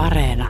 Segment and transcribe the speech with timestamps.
[0.00, 0.48] Areena.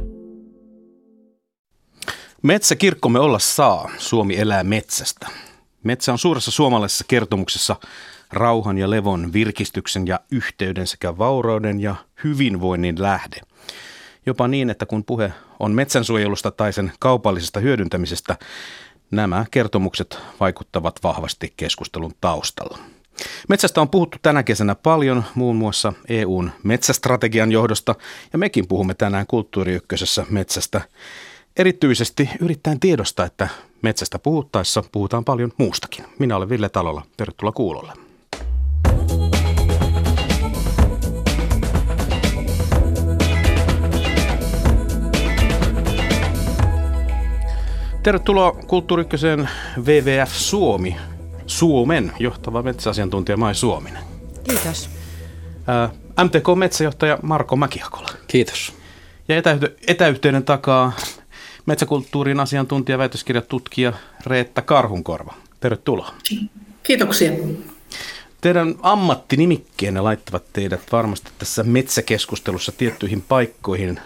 [2.43, 3.91] Metsäkirkkomme olla saa.
[3.99, 5.27] Suomi elää metsästä.
[5.83, 7.77] Metsä on suuressa suomalaisessa kertomuksessa
[8.33, 11.95] rauhan ja levon, virkistyksen ja yhteyden sekä vaurauden ja
[12.25, 13.41] hyvinvoinnin lähde.
[14.27, 18.37] Jopa niin, että kun puhe on metsänsuojelusta tai sen kaupallisesta hyödyntämisestä,
[19.11, 22.79] nämä kertomukset vaikuttavat vahvasti keskustelun taustalla.
[23.49, 27.95] Metsästä on puhuttu tänä kesänä paljon, muun muassa EUn metsästrategian johdosta,
[28.33, 29.81] ja mekin puhumme tänään Kulttuuri
[30.31, 30.81] metsästä.
[31.57, 33.49] Erityisesti yrittäen tiedostaa, että
[33.83, 36.05] metsästä puhuttaessa puhutaan paljon muustakin.
[36.19, 37.03] Minä olen Ville Talolla.
[37.17, 37.93] Tervetuloa kuulolle.
[48.03, 49.05] Tervetuloa Kulttuuri
[49.79, 50.97] WWF Suomi,
[51.51, 54.03] Suomen johtava metsäasiantuntija Mai Suominen.
[54.45, 54.91] Kiitos.
[56.25, 58.09] MTK metsäjohtaja Marko Mäkihakola.
[58.27, 58.73] Kiitos.
[59.29, 60.93] Ja etäyhte- etäyhteyden takaa
[61.67, 63.93] metsäkulttuurin asiantuntija, väitöskirjatutkija
[64.27, 65.35] Reetta Karhunkorva.
[65.61, 66.15] Tervetuloa.
[66.83, 67.33] Kiitoksia.
[68.41, 74.01] Teidän ammattinimikkeenne laittavat teidät varmasti tässä metsäkeskustelussa tiettyihin paikkoihin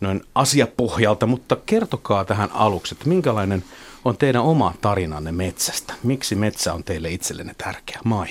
[0.00, 3.64] noin asiapohjalta, mutta kertokaa tähän aluksi, että minkälainen
[4.04, 5.94] on teidän oma tarinanne metsästä?
[6.02, 7.98] Miksi metsä on teille itsellenne tärkeä?
[8.04, 8.28] Mai.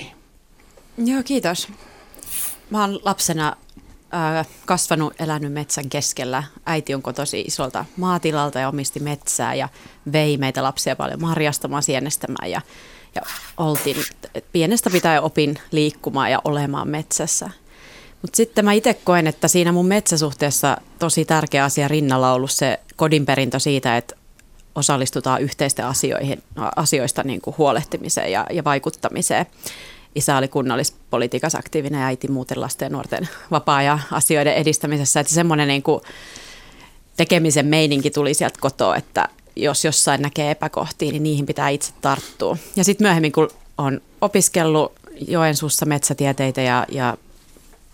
[1.04, 1.68] Joo, kiitos.
[2.70, 3.56] Mä oon lapsena
[4.14, 6.42] äh, kasvanut, elänyt metsän keskellä.
[6.66, 9.68] Äiti on kotosi isolta maatilalta ja omisti metsää ja
[10.12, 12.60] vei meitä lapsia paljon marjastamaan, sienestämään ja,
[13.14, 13.22] ja
[13.56, 13.96] oltiin,
[14.52, 17.50] pienestä pitäen opin liikkumaan ja olemaan metsässä.
[18.22, 22.50] Mutta sitten mä itse koen, että siinä mun metsäsuhteessa tosi tärkeä asia rinnalla on ollut
[22.50, 24.16] se kodinperintö siitä, että
[24.78, 26.42] osallistutaan yhteisten asioihin,
[26.76, 29.46] asioista niin kuin huolehtimiseen ja, ja vaikuttamiseen.
[30.14, 35.20] Isä oli kunnallispolitiikassa aktiivinen ja äiti muuten lasten ja nuorten vapaa asioiden edistämisessä.
[35.20, 36.00] Että semmoinen niin kuin
[37.16, 42.56] tekemisen meininki tuli sieltä kotoa, että jos jossain näkee epäkohtia, niin niihin pitää itse tarttua.
[42.76, 44.92] Ja sitten myöhemmin, kun on opiskellut
[45.28, 47.16] Joensuussa metsätieteitä ja, ja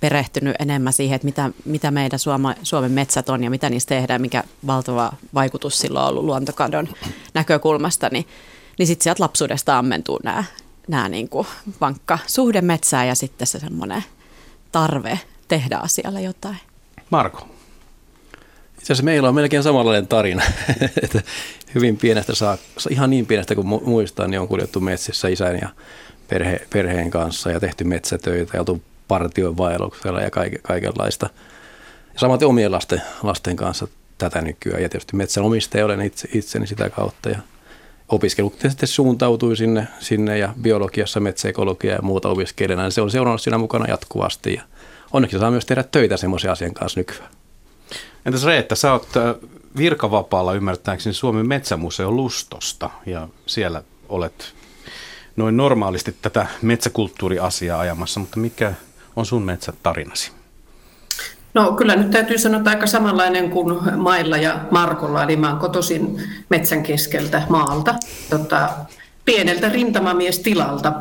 [0.04, 4.20] perehtynyt enemmän siihen, että mitä, mitä meidän Suoma, Suomen metsät on ja mitä niistä tehdään,
[4.20, 6.88] mikä valtava vaikutus sillä on ollut luontokadon
[7.34, 8.26] näkökulmasta, niin,
[8.78, 10.44] niin sitten sieltä lapsuudesta ammentuu nämä,
[10.88, 11.46] nämä niin kuin
[11.80, 14.04] vankka suhde metsään ja sitten se semmoinen
[14.72, 16.58] tarve tehdä asialle jotain.
[17.10, 17.48] Marko.
[18.72, 20.42] Itse asiassa meillä on melkein samanlainen tarina.
[21.02, 21.22] että
[21.74, 22.58] hyvin pienestä saa,
[22.90, 25.68] ihan niin pienestä kuin muistan, niin on kuljettu metsissä isän ja
[26.28, 28.82] perhe, perheen kanssa ja tehty metsätöitä ja oltu
[29.18, 31.30] partion vaelluksella ja kaike, kaikenlaista.
[32.14, 33.88] Ja samaten omien lasten, lasten kanssa
[34.18, 34.82] tätä nykyään.
[34.82, 37.28] Ja tietysti metsänomistaja olen itse, itseni sitä kautta.
[37.28, 37.38] Ja
[38.08, 42.90] opiskelut sitten suuntautui sinne, sinne ja biologiassa metsäekologia ja muuta opiskelijana.
[42.90, 44.54] Se on seurannut siinä mukana jatkuvasti.
[44.54, 44.62] Ja
[45.12, 47.30] onneksi saa myös tehdä töitä semmoisen asian kanssa nykyään.
[48.26, 49.34] Entäs Reetta, sä oot äh,
[49.76, 54.54] virkavapaalla ymmärtääkseni Suomen metsämuseon Lustosta ja siellä olet
[55.36, 58.74] noin normaalisti tätä metsäkulttuuriasiaa ajamassa, mutta mikä
[59.16, 60.32] on sun metsätarinasi?
[61.54, 66.18] No kyllä nyt täytyy sanoa, että aika samanlainen kuin Mailla ja Markolla, eli mä oon
[66.48, 67.94] metsän keskeltä maalta,
[68.30, 68.68] tota,
[69.24, 70.92] pieneltä rintamamiestilalta.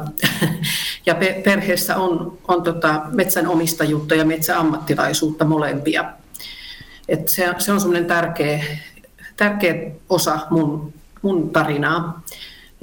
[1.06, 6.06] ja perheessä on, on tota metsänomistajuutta ja metsäammattilaisuutta molempia.
[7.10, 8.64] Et se, se on semmoinen tärkeä,
[9.38, 12.24] tärkeä osa mun, mun tarinaa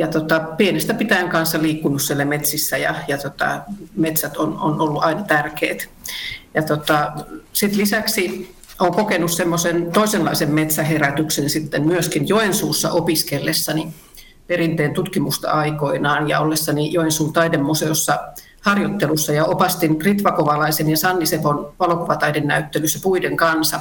[0.00, 3.60] ja tota, pienestä pitäen kanssa liikkunut siellä metsissä ja, ja tota,
[3.96, 5.88] metsät on, on ollut aina tärkeät.
[6.54, 7.12] Ja tota,
[7.52, 13.94] sit lisäksi olen kokenut semmoisen toisenlaisen metsäherätyksen sitten myöskin Joensuussa opiskellessani
[14.46, 18.18] perinteen tutkimusta aikoinaan ja ollessani Joensuun taidemuseossa
[18.60, 21.72] harjoittelussa ja opastin Ritva Kovalaisen ja Sanni Sepon
[22.44, 23.80] näyttelyssä Puiden kansa.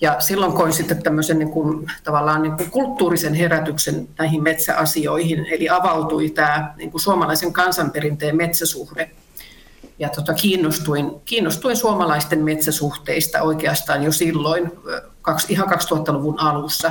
[0.00, 5.68] Ja silloin koin sitten tämmöisen niin kuin, tavallaan niin kuin kulttuurisen herätyksen näihin metsäasioihin, eli
[5.68, 9.10] avautui tämä niin kuin suomalaisen kansanperinteen metsäsuhde.
[9.98, 14.72] Ja tota, kiinnostuin, kiinnostuin suomalaisten metsäsuhteista oikeastaan jo silloin,
[15.48, 16.90] ihan 2000-luvun alussa.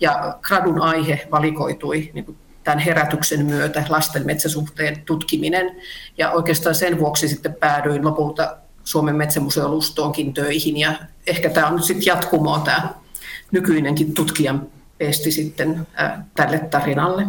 [0.00, 5.76] Ja gradun aihe valikoitui niin kuin tämän herätyksen myötä lasten metsäsuhteen tutkiminen.
[6.18, 10.92] Ja oikeastaan sen vuoksi sitten päädyin lopulta Suomen metsämuseon Lustoonkin töihin ja
[11.26, 12.94] ehkä tämä on nyt sitten jatkumoa tämä
[13.52, 14.66] nykyinenkin tutkijan
[14.98, 17.26] pesti sitten ää, tälle tarinalle.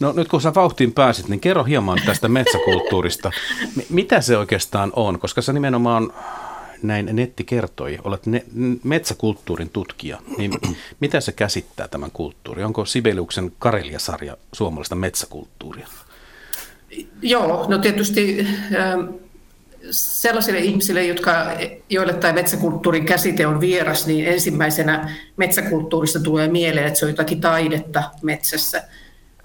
[0.00, 3.30] No nyt kun sä vauhtiin pääsit, niin kerro hieman tästä metsäkulttuurista.
[3.90, 5.18] Mitä se oikeastaan on?
[5.18, 6.12] Koska sä nimenomaan
[6.82, 8.44] näin netti kertoi, olet ne,
[8.84, 10.52] metsäkulttuurin tutkija, niin
[11.00, 12.64] mitä se käsittää tämän kulttuuri?
[12.64, 15.88] Onko Sibeliuksen Karelia-sarja suomalaista metsäkulttuuria?
[17.22, 18.46] Joo, no tietysti
[19.90, 21.46] sellaisille ihmisille, jotka,
[21.90, 27.40] joille tämä metsäkulttuurin käsite on vieras, niin ensimmäisenä metsäkulttuurista tulee mieleen, että se on jotakin
[27.40, 28.82] taidetta metsässä.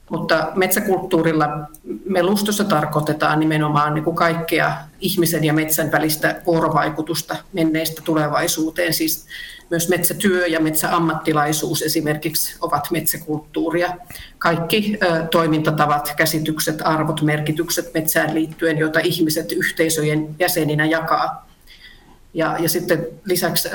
[0.10, 1.48] Mutta metsäkulttuurilla
[2.06, 8.94] melustossa tarkoitetaan nimenomaan niin kuin kaikkea ihmisen ja metsän välistä vuorovaikutusta menneestä tulevaisuuteen.
[8.94, 9.26] Siis
[9.70, 13.98] myös metsätyö ja metsäammattilaisuus esimerkiksi ovat metsäkulttuuria.
[14.38, 14.98] Kaikki
[15.32, 21.50] toimintatavat, käsitykset, arvot, merkitykset metsään liittyen, joita ihmiset yhteisöjen jäseninä jakaa.
[22.34, 23.70] Ja, ja sitten lisäksi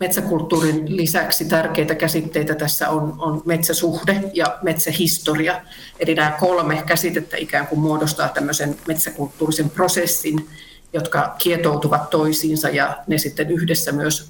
[0.00, 5.60] metsäkulttuurin lisäksi tärkeitä käsitteitä tässä on, on metsäsuhde ja metsähistoria.
[6.00, 10.48] Eli nämä kolme käsitettä ikään kuin muodostaa tämmöisen metsäkulttuurisen prosessin,
[10.92, 14.28] jotka kietoutuvat toisiinsa ja ne sitten yhdessä myös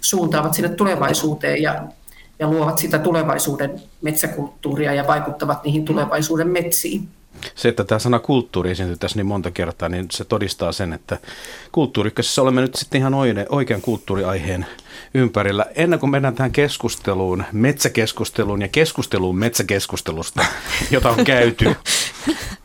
[0.00, 1.82] suuntaavat sinne tulevaisuuteen ja,
[2.38, 7.08] ja luovat sitä tulevaisuuden metsäkulttuuria ja vaikuttavat niihin tulevaisuuden metsiin.
[7.54, 11.18] Se, että tämä sana kulttuuri esiintyy tässä niin monta kertaa, niin se todistaa sen, että
[11.72, 13.14] kulttuurikkössä olemme nyt sitten ihan
[13.48, 14.66] oikean kulttuuriaiheen
[15.14, 15.66] ympärillä.
[15.74, 20.44] Ennen kuin mennään tähän keskusteluun, metsäkeskusteluun ja keskusteluun metsäkeskustelusta,
[20.90, 21.76] jota on käyty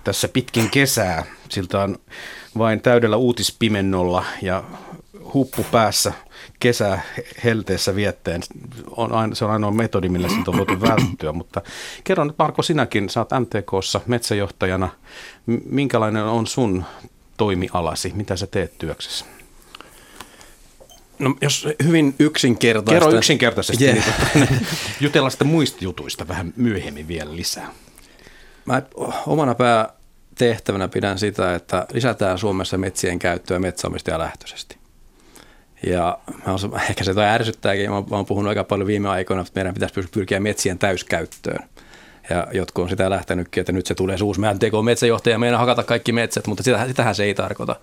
[0.04, 1.26] tässä pitkin kesää.
[1.50, 1.98] Siltä on
[2.58, 4.64] vain täydellä uutispimennolla ja
[5.36, 6.14] huppu päässä
[6.60, 7.00] kesä
[7.44, 8.42] helteessä vietteen.
[8.90, 11.32] On aina, se on ainoa metodi, millä siitä on voitu välttyä.
[11.32, 11.62] Mutta
[12.04, 14.90] kerro nyt Marko, sinäkin, oot MTKssa metsäjohtajana.
[15.70, 16.86] Minkälainen on sun
[17.38, 18.12] toimialasi?
[18.16, 19.26] Mitä sä teet työksessä?
[21.20, 23.06] No jos hyvin yksinkertaisesti.
[23.06, 23.86] Kerro yksinkertaisesti.
[23.86, 24.06] Yeah.
[24.36, 24.68] Niin,
[25.02, 27.72] jutella sitä muista jutuista vähän myöhemmin vielä lisää.
[28.66, 28.82] Mä
[29.28, 34.78] omana päätehtävänä pidän sitä, että lisätään Suomessa metsien käyttöä metsäomistajalähtöisesti.
[35.86, 36.18] Ja
[36.74, 40.10] mä ehkä se toi ärsyttääkin, mä oon puhunut aika paljon viime aikoina, että meidän pitäisi
[40.12, 41.70] pyrkiä metsien täyskäyttöön.
[42.30, 45.84] Ja jotkut on sitä lähtenytkin, että nyt se tulee se uusi teko metsäjohtaja, meidän hakata
[45.84, 47.76] kaikki metsät, mutta sitä, sitähän se ei tarkoita.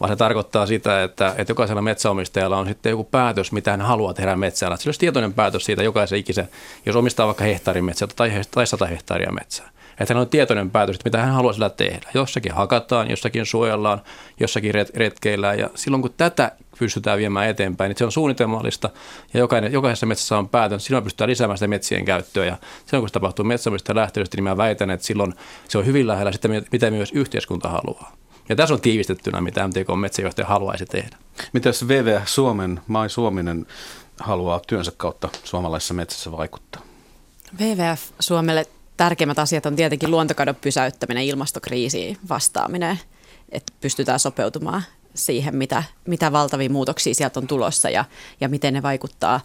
[0.00, 4.14] Vaan se tarkoittaa sitä, että, että jokaisella metsäomistajalla on sitten joku päätös, mitä hän haluaa
[4.14, 4.76] tehdä metsällä.
[4.76, 6.48] Sillä olisi tietoinen päätös siitä jokaisen ikisen,
[6.86, 9.73] jos omistaa vaikka hehtaarin metsää tai, tai sata hehtaaria metsää.
[10.00, 12.10] Että hän on tietoinen päätös, että mitä hän haluaa sillä tehdä.
[12.14, 14.00] Jossakin hakataan, jossakin suojellaan,
[14.40, 15.58] jossakin retkeillään.
[15.58, 18.90] Ja silloin kun tätä pystytään viemään eteenpäin, niin se on suunnitelmallista
[19.34, 20.80] ja jokainen, jokaisessa metsässä on päätön.
[20.80, 22.56] Silloin pystytään lisäämään sitä metsien käyttöä ja
[22.86, 25.34] silloin kun se tapahtuu metsämistä lähtöisesti, niin mä väitän, että silloin
[25.68, 28.16] se on hyvin lähellä sitä, mitä myös yhteiskunta haluaa.
[28.48, 31.16] Ja tässä on tiivistettynä, mitä MTK metsäjohtaja haluaisi tehdä.
[31.52, 33.66] Mitäs VV Suomen, Mai Suominen
[34.20, 36.82] haluaa työnsä kautta suomalaisessa metsässä vaikuttaa?
[37.60, 43.00] WWF Suomelle tärkeimmät asiat on tietenkin luontokadon pysäyttäminen, ilmastokriisiin vastaaminen,
[43.52, 44.82] että pystytään sopeutumaan
[45.14, 48.04] siihen, mitä, mitä valtavia muutoksia sieltä on tulossa ja,
[48.40, 49.40] ja miten ne vaikuttaa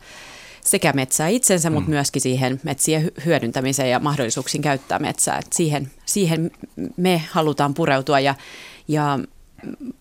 [0.66, 1.74] sekä metsää itsensä, mm.
[1.74, 5.38] mutta myöskin siihen metsien hyödyntämiseen ja mahdollisuuksiin käyttää metsää.
[5.38, 6.52] Et siihen, siihen
[6.98, 8.36] me halutaan pureutua ja,
[8.88, 9.20] ja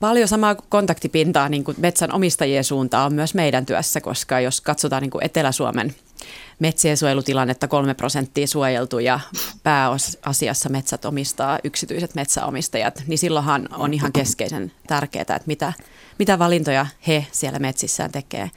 [0.01, 5.03] paljon samaa kontaktipintaa niin kuin metsän omistajien suuntaan on myös meidän työssä, koska jos katsotaan
[5.03, 5.95] niin kuin Etelä-Suomen
[6.59, 9.21] metsien suojelutilannetta, kolme prosenttia suojeltu ja
[9.63, 15.73] pääasiassa metsät omistaa yksityiset metsäomistajat, niin silloinhan on ihan keskeisen tärkeää, että mitä,
[16.19, 18.51] mitä valintoja he siellä metsissään tekee.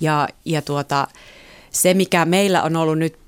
[0.00, 1.08] Ja, ja tuota,
[1.70, 3.18] se, mikä meillä on ollut nyt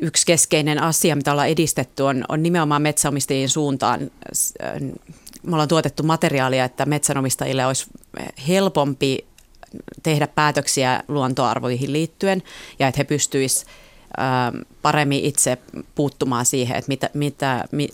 [0.00, 4.10] yksi keskeinen asia, mitä ollaan edistetty, on, on nimenomaan metsäomistajien suuntaan
[5.42, 7.86] me ollaan tuotettu materiaalia, että metsänomistajille olisi
[8.48, 9.26] helpompi
[10.02, 12.42] tehdä päätöksiä luontoarvoihin liittyen
[12.78, 13.68] ja että he pystyisivät
[14.82, 15.58] paremmin itse
[15.94, 17.88] puuttumaan siihen, että mitä, mitä, mi,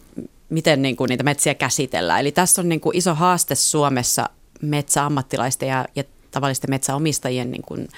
[0.48, 2.20] miten niin kuin niitä metsiä käsitellään.
[2.20, 4.30] Eli tässä on niin kuin iso haaste Suomessa
[4.62, 7.88] metsäammattilaisten ja, ja tavallisten metsäomistajien niin kuin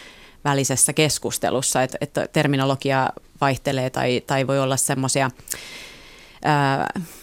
[0.45, 5.31] välisessä keskustelussa, että, että terminologia vaihtelee tai, tai voi olla semmoisia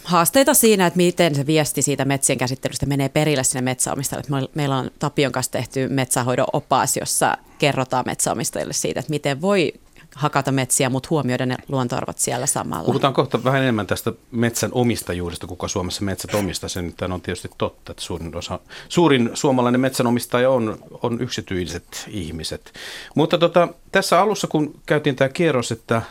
[0.04, 4.50] haasteita siinä, että miten se viesti siitä metsien käsittelystä menee perille sinne metsäomistajalle.
[4.56, 9.74] Meillä on Tapion kanssa tehty metsähoidon opas, jossa kerrotaan metsäomistajille siitä, että miten voi
[10.16, 12.86] hakata metsiä, mutta huomioida ne luontoarvot siellä samalla.
[12.86, 16.70] Puhutaan kohta vähän enemmän tästä metsän omistajuudesta, kuka Suomessa metsät omistaa.
[16.70, 22.74] Sen on tietysti totta, että suurin, osa, suurin suomalainen metsänomistaja on, on yksityiset ihmiset.
[23.16, 26.02] Mutta tota, tässä alussa, kun käytiin tämä kierros, että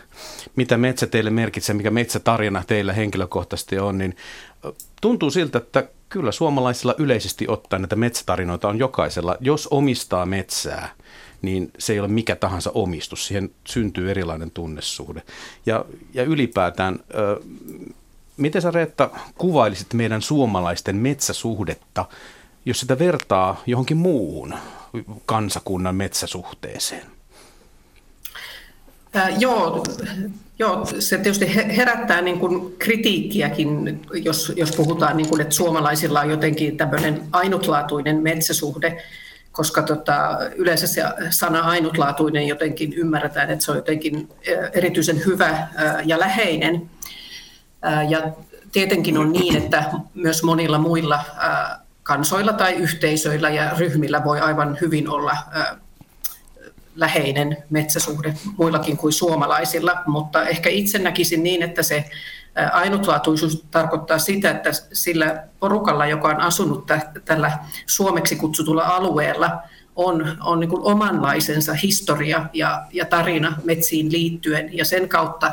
[0.57, 4.17] mitä metsä teille merkitsee, mikä metsätarina teillä henkilökohtaisesti on, niin
[5.01, 9.37] tuntuu siltä, että kyllä suomalaisilla yleisesti ottaen näitä metsätarinoita on jokaisella.
[9.41, 10.89] Jos omistaa metsää–
[11.45, 13.27] niin se ei ole mikä tahansa omistus.
[13.27, 15.23] Siihen syntyy erilainen tunnesuhde.
[15.67, 15.85] Ja,
[16.15, 17.41] ja ylipäätään, ö,
[18.37, 22.05] miten sä Reetta kuvailisit meidän suomalaisten metsäsuhdetta,
[22.65, 24.55] jos sitä vertaa johonkin muuhun
[25.27, 27.07] kansakunnan metsäsuhteeseen?
[29.17, 29.85] Äh, joo,
[30.59, 36.31] joo, se tietysti herättää niin kuin kritiikkiäkin, jos, jos puhutaan, niin kuin, että suomalaisilla on
[36.31, 39.03] jotenkin tämmöinen ainutlaatuinen metsäsuhde,
[39.55, 44.29] koska tota, yleensä se sana ainutlaatuinen jotenkin ymmärretään, että se on jotenkin
[44.73, 45.69] erityisen hyvä
[46.05, 46.91] ja läheinen.
[48.09, 48.33] Ja
[48.73, 49.85] tietenkin on niin, että
[50.15, 51.25] myös monilla muilla
[52.03, 55.37] kansoilla tai yhteisöillä ja ryhmillä voi aivan hyvin olla
[56.97, 62.05] läheinen metsäsuhde muillakin kuin suomalaisilla, mutta ehkä itse näkisin niin, että se
[62.73, 66.87] ainutlaatuisuus tarkoittaa sitä, että sillä porukalla, joka on asunut
[67.25, 69.63] tällä suomeksi kutsutulla alueella,
[69.97, 75.53] on, on niin omanlaisensa historia ja, ja tarina metsiin liittyen, ja sen kautta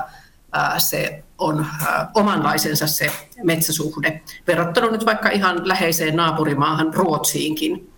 [0.51, 3.11] ää, se on ää, omanlaisensa se
[3.43, 7.93] metsäsuhde, verrattuna nyt vaikka ihan läheiseen naapurimaahan Ruotsiinkin.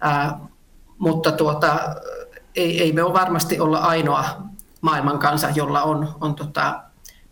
[0.00, 0.38] Ää,
[0.98, 1.78] mutta tuota,
[2.54, 4.42] ei, ei me ole varmasti olla ainoa
[4.80, 6.82] maailman kansa, jolla on, on tota,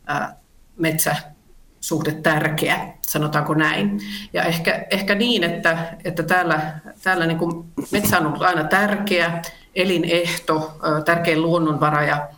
[0.07, 0.40] ää,
[0.81, 4.01] metsäsuhde tärkeä, sanotaanko näin.
[4.33, 9.43] Ja ehkä, ehkä niin, että, että täällä, täällä niin kuin metsä on ollut aina tärkeä
[9.75, 12.29] elinehto, tärkeä luonnonvara ja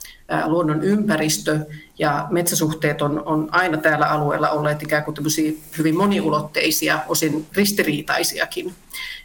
[0.47, 1.61] luonnon ympäristö,
[1.99, 5.17] ja metsäsuhteet on, on aina täällä alueella olleet ikään kuin
[5.79, 8.75] hyvin moniulotteisia, osin ristiriitaisiakin.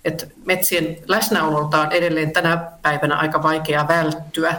[0.05, 4.55] Et metsien läsnäololta on edelleen tänä päivänä aika vaikea välttyä.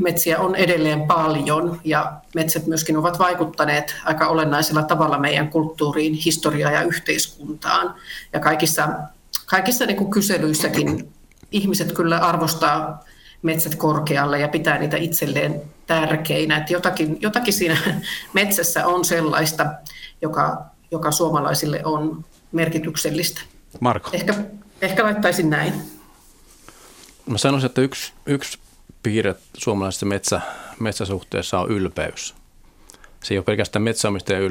[0.00, 6.74] Metsiä on edelleen paljon ja metsät myöskin ovat vaikuttaneet aika olennaisella tavalla meidän kulttuuriin, historiaan
[6.74, 7.94] ja yhteiskuntaan.
[8.32, 8.88] Ja kaikissa,
[9.46, 11.12] kaikissa niin kuin kyselyissäkin
[11.52, 13.04] ihmiset kyllä arvostaa
[13.42, 16.56] metsät korkealle ja pitää niitä itselleen tärkeinä.
[16.56, 17.76] Että jotakin, jotakin siinä
[18.32, 19.66] metsässä on sellaista,
[20.22, 23.40] joka, joka suomalaisille on merkityksellistä.
[23.80, 24.10] Marko.
[24.12, 24.34] Ehkä,
[24.80, 25.72] ehkä laittaisin näin.
[27.26, 28.58] Mä sanoisin, että yksi, yksi
[29.06, 30.40] piirre suomalaisessa metsä,
[30.80, 32.34] metsäsuhteessa on ylpeys.
[33.24, 34.42] Se ei ole pelkästään metsäomistajan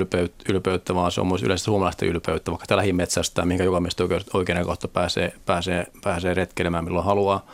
[0.50, 4.66] ylpeyttä, vaan se on myös yleisesti suomalaisten ylpeyttä, vaikka tällä metsästä, minkä joka meistä oikein
[4.66, 7.46] kohta pääsee, pääsee, pääsee retkelemään milloin haluaa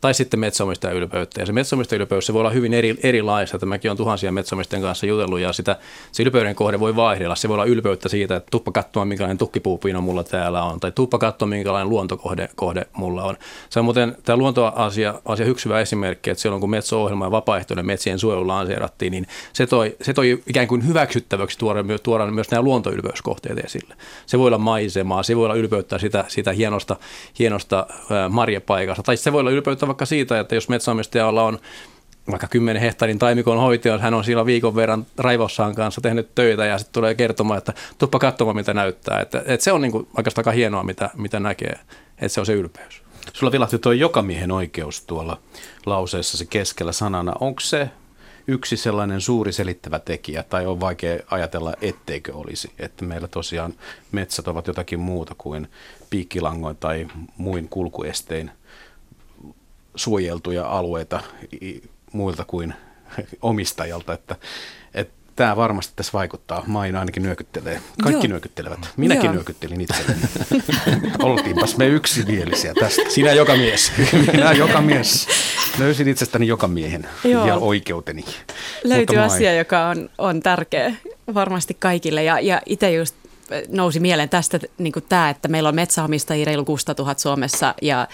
[0.00, 1.40] tai sitten metsäomistajan ylpeyttä.
[1.40, 3.58] Ja se metsäomistajan ylpeys se voi olla hyvin eri, erilaista.
[3.58, 5.76] Tämäkin on tuhansia metsäomistajien kanssa jutellut ja sitä,
[6.12, 7.34] se ylpeyden kohde voi vaihdella.
[7.34, 11.18] Se voi olla ylpeyttä siitä, että tuppa katsoa, minkälainen tukkipuupino mulla täällä on, tai tuppa
[11.18, 13.36] katsoa, minkälainen luontokohde kohde mulla on.
[13.70, 17.86] Se on muuten tämä luontoasia asia yksi hyvä esimerkki, että silloin kun metsäohjelma ja vapaaehtoinen
[17.86, 22.62] metsien suojelu lanseerattiin, niin se toi, se toi ikään kuin hyväksyttäväksi tuoda, tuoda myös nämä
[22.62, 23.94] luontoylpeyskohteet esille.
[24.26, 26.96] Se voi olla maisemaa, se voi olla ylpeyttä sitä, sitä hienosta,
[27.38, 27.86] hienosta
[28.28, 31.58] marjapaikasta, tai se voi olla ylpeyttä vaikka siitä, että jos metsäomistajalla on
[32.30, 36.78] vaikka 10 hehtaarin taimikon hoitaja, hän on siellä viikon verran raivossaan kanssa tehnyt töitä ja
[36.78, 39.20] sitten tulee kertomaan, että tuppa katsomaan, mitä näyttää.
[39.20, 41.78] Että, että se on niin kuin oikeastaan aika hienoa, mitä, mitä näkee,
[42.12, 43.02] että se on se ylpeys.
[43.32, 45.38] Sulla vilahti tuo jokamiehen oikeus tuolla
[45.86, 47.32] lauseessa se keskellä sanana.
[47.40, 47.90] Onko se
[48.46, 53.74] yksi sellainen suuri selittävä tekijä, tai on vaikea ajatella, etteikö olisi, että meillä tosiaan
[54.12, 55.68] metsät ovat jotakin muuta kuin
[56.10, 57.06] piikkilangoin tai
[57.36, 58.50] muin kulkuestein
[59.94, 61.20] suojeltuja alueita
[62.12, 62.74] muilta kuin
[63.42, 64.36] omistajalta, että,
[64.94, 66.64] että tämä varmasti tässä vaikuttaa.
[66.66, 67.80] Maina ainakin nyökyttelee.
[68.02, 68.30] Kaikki Joo.
[68.30, 68.88] nyökyttelevät.
[68.96, 69.34] Minäkin Joo.
[69.34, 70.20] nyökyttelin itselleni.
[71.22, 73.02] Oltiinpas me yksimielisiä tästä.
[73.08, 73.92] Sinä joka mies.
[74.32, 75.28] Minä joka mies.
[75.78, 77.46] Löysin itsestäni joka miehen Joo.
[77.46, 78.24] ja oikeuteni.
[78.84, 80.94] Löytyy asia, joka on, on tärkeä
[81.34, 82.24] varmasti kaikille.
[82.24, 83.14] Ja, ja itse just
[83.68, 88.08] nousi mieleen tästä niin tämä, että meillä on metsäomistajia reilu 600 000 Suomessa ja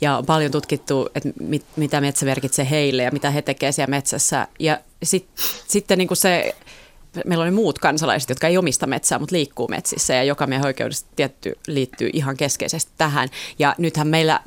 [0.00, 3.90] ja on paljon tutkittu, että mit, mitä metsä merkitsee heille ja mitä he tekevät siellä
[3.90, 4.48] metsässä.
[4.58, 5.28] Ja sit,
[5.68, 6.54] sitten niin kuin se,
[7.26, 11.08] meillä on muut kansalaiset, jotka ei omista metsää, mutta liikkuu metsissä ja joka meidän oikeudesta
[11.16, 13.28] tietty liittyy ihan keskeisesti tähän.
[13.58, 14.40] Ja nythän meillä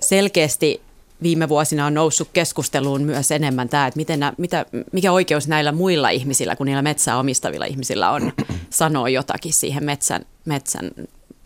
[0.00, 0.80] selkeästi
[1.22, 6.10] viime vuosina on noussut keskusteluun myös enemmän tämä, että miten, mitä, mikä oikeus näillä muilla
[6.10, 8.32] ihmisillä kuin niillä metsää omistavilla ihmisillä on
[8.70, 10.90] sanoa jotakin siihen metsän, metsän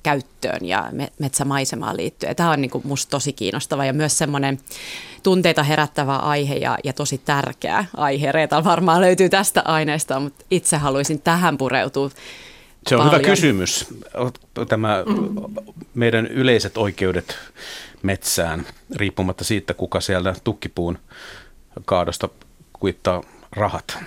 [0.03, 2.37] käyttöön ja metsämaisemaan liittyen.
[2.37, 4.59] Tämä on niin kuin musta tosi kiinnostava ja myös semmoinen
[5.23, 8.33] tunteita herättävä aihe ja, ja tosi tärkeä aihe.
[8.33, 12.11] Reetal varmaan löytyy tästä aineesta, mutta itse haluaisin tähän pureutua
[12.89, 13.21] se on paljon.
[13.21, 13.95] hyvä kysymys.
[14.69, 15.05] Tämä
[15.95, 17.39] meidän yleiset oikeudet
[18.03, 18.67] metsään,
[18.97, 20.99] riippumatta siitä, kuka siellä tukkipuun
[21.85, 22.29] kaadosta
[22.73, 23.99] kuittaa rahat.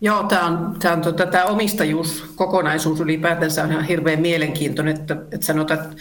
[0.00, 5.46] Joo, tämä, on, tämä, on, tota, tämä omistajuuskokonaisuus ylipäätänsä on ihan hirveän mielenkiintoinen, että, että
[5.46, 5.96] sanotaan, että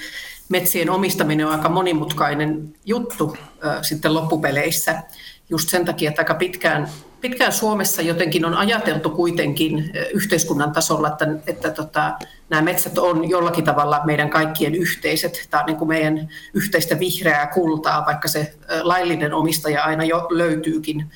[0.50, 3.38] metsien omistaminen on aika monimutkainen juttu
[3.82, 5.04] sitten loppupeleissä.
[5.50, 6.90] Just sen takia, että aika pitkään,
[7.22, 12.14] pitkään Suomessa jotenkin on ajateltu kuitenkin yhteiskunnan tasolla, että, että tota,
[12.50, 15.50] nämä metsät on jollakin tavalla meidän kaikkien yhteiset.
[15.54, 21.12] On niin kuin meidän yhteistä vihreää kultaa, vaikka se laillinen omistaja aina jo löytyykin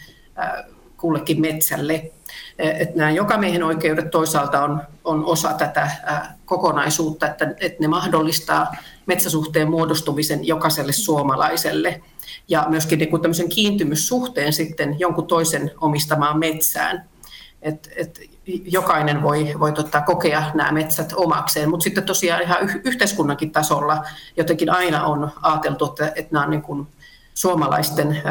[0.97, 2.11] kullekin metsälle.
[2.59, 5.91] Että nämä jokamiehen oikeudet toisaalta on, on osa tätä
[6.45, 12.01] kokonaisuutta, että, että ne mahdollistaa metsäsuhteen muodostumisen jokaiselle suomalaiselle
[12.47, 17.09] ja myöskin niin tämmöisen kiintymyssuhteen sitten jonkun toisen omistamaan metsään.
[17.61, 18.21] Et, et
[18.65, 24.03] jokainen voi, voi tota, kokea nämä metsät omakseen, mutta sitten tosiaan ihan yhteiskunnankin tasolla
[24.37, 26.87] jotenkin aina on ajateltu, että, että nämä on niin kuin
[27.33, 28.21] suomalaisten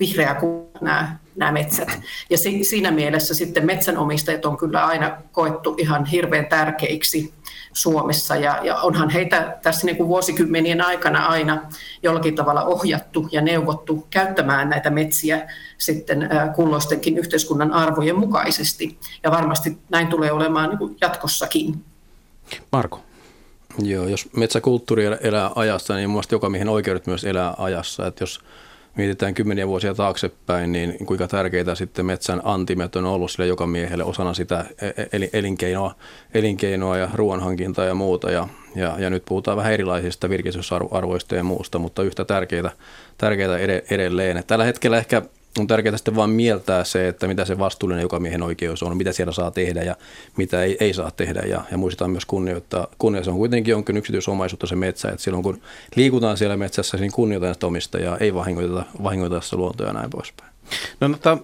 [0.00, 0.36] vihreä
[0.80, 1.88] nämä, nämä metsät.
[2.30, 7.34] Ja si, siinä mielessä sitten metsänomistajat on kyllä aina koettu ihan hirveän tärkeiksi
[7.72, 11.62] Suomessa ja, ja onhan heitä tässä niin kuin vuosikymmenien aikana aina
[12.02, 19.78] jollakin tavalla ohjattu ja neuvottu käyttämään näitä metsiä sitten kulloistenkin yhteiskunnan arvojen mukaisesti ja varmasti
[19.90, 21.84] näin tulee olemaan niin kuin jatkossakin.
[22.72, 23.00] Marko.
[23.78, 28.06] Joo, jos metsäkulttuuri elää ajassa, niin mielestäni joka miehen oikeudet myös elää ajassa.
[28.06, 28.40] Että jos
[28.96, 34.04] mietitään kymmeniä vuosia taaksepäin, niin kuinka tärkeitä sitten metsän antimet on ollut sille joka miehelle
[34.04, 35.94] osana sitä e- e- elinkeinoa,
[36.34, 38.30] elinkeinoa ja ruoanhankintaa ja muuta.
[38.30, 42.70] Ja, ja, ja nyt puhutaan vähän erilaisista virkistysarvoista ja muusta, mutta yhtä tärkeitä,
[43.18, 43.58] tärkeitä
[43.90, 44.44] edelleen.
[44.46, 45.22] Tällä hetkellä ehkä
[45.58, 49.12] on tärkeää sitten vain mieltää se, että mitä se vastuullinen joka miehen oikeus on, mitä
[49.12, 49.96] siellä saa tehdä ja
[50.36, 51.40] mitä ei, ei saa tehdä.
[51.40, 52.86] Ja, ja muistetaan myös kunnioittaa.
[52.98, 55.60] Kunnioittaa on kuitenkin jonkin yksityisomaisuutta se metsä, että silloin kun
[55.96, 60.50] liikutaan siellä metsässä, niin kunnioitetaan sitä omistajaa, ei vahingoiteta, vahingoiteta sitä luontoa ja näin poispäin.
[61.00, 61.38] No, mutta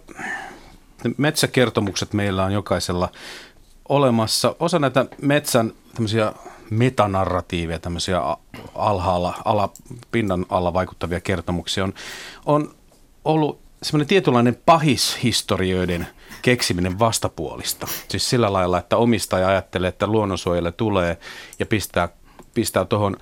[1.16, 3.08] metsäkertomukset meillä on jokaisella
[3.88, 4.56] olemassa.
[4.60, 6.32] Osa näitä metsän tämmöisiä
[6.70, 8.20] metanarratiiveja, tämmöisiä
[8.74, 9.72] alhaalla, ala,
[10.12, 11.94] pinnan alla vaikuttavia kertomuksia on,
[12.46, 12.74] on
[13.24, 16.06] ollut semmoinen tietynlainen pahishistorioiden
[16.42, 17.86] keksiminen vastapuolista.
[18.08, 21.18] Siis sillä lailla, että omistaja ajattelee, että luonnonsuojelle tulee
[21.58, 22.08] ja pistää,
[22.54, 23.16] pistää tuohon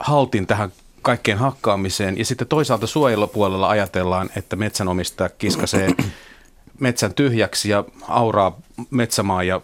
[0.00, 2.18] haltin tähän kaikkeen hakkaamiseen.
[2.18, 5.90] Ja sitten toisaalta suojelupuolella ajatellaan, että metsänomistaja kiskasee
[6.80, 8.58] metsän tyhjäksi ja auraa
[8.90, 9.60] metsämaa ja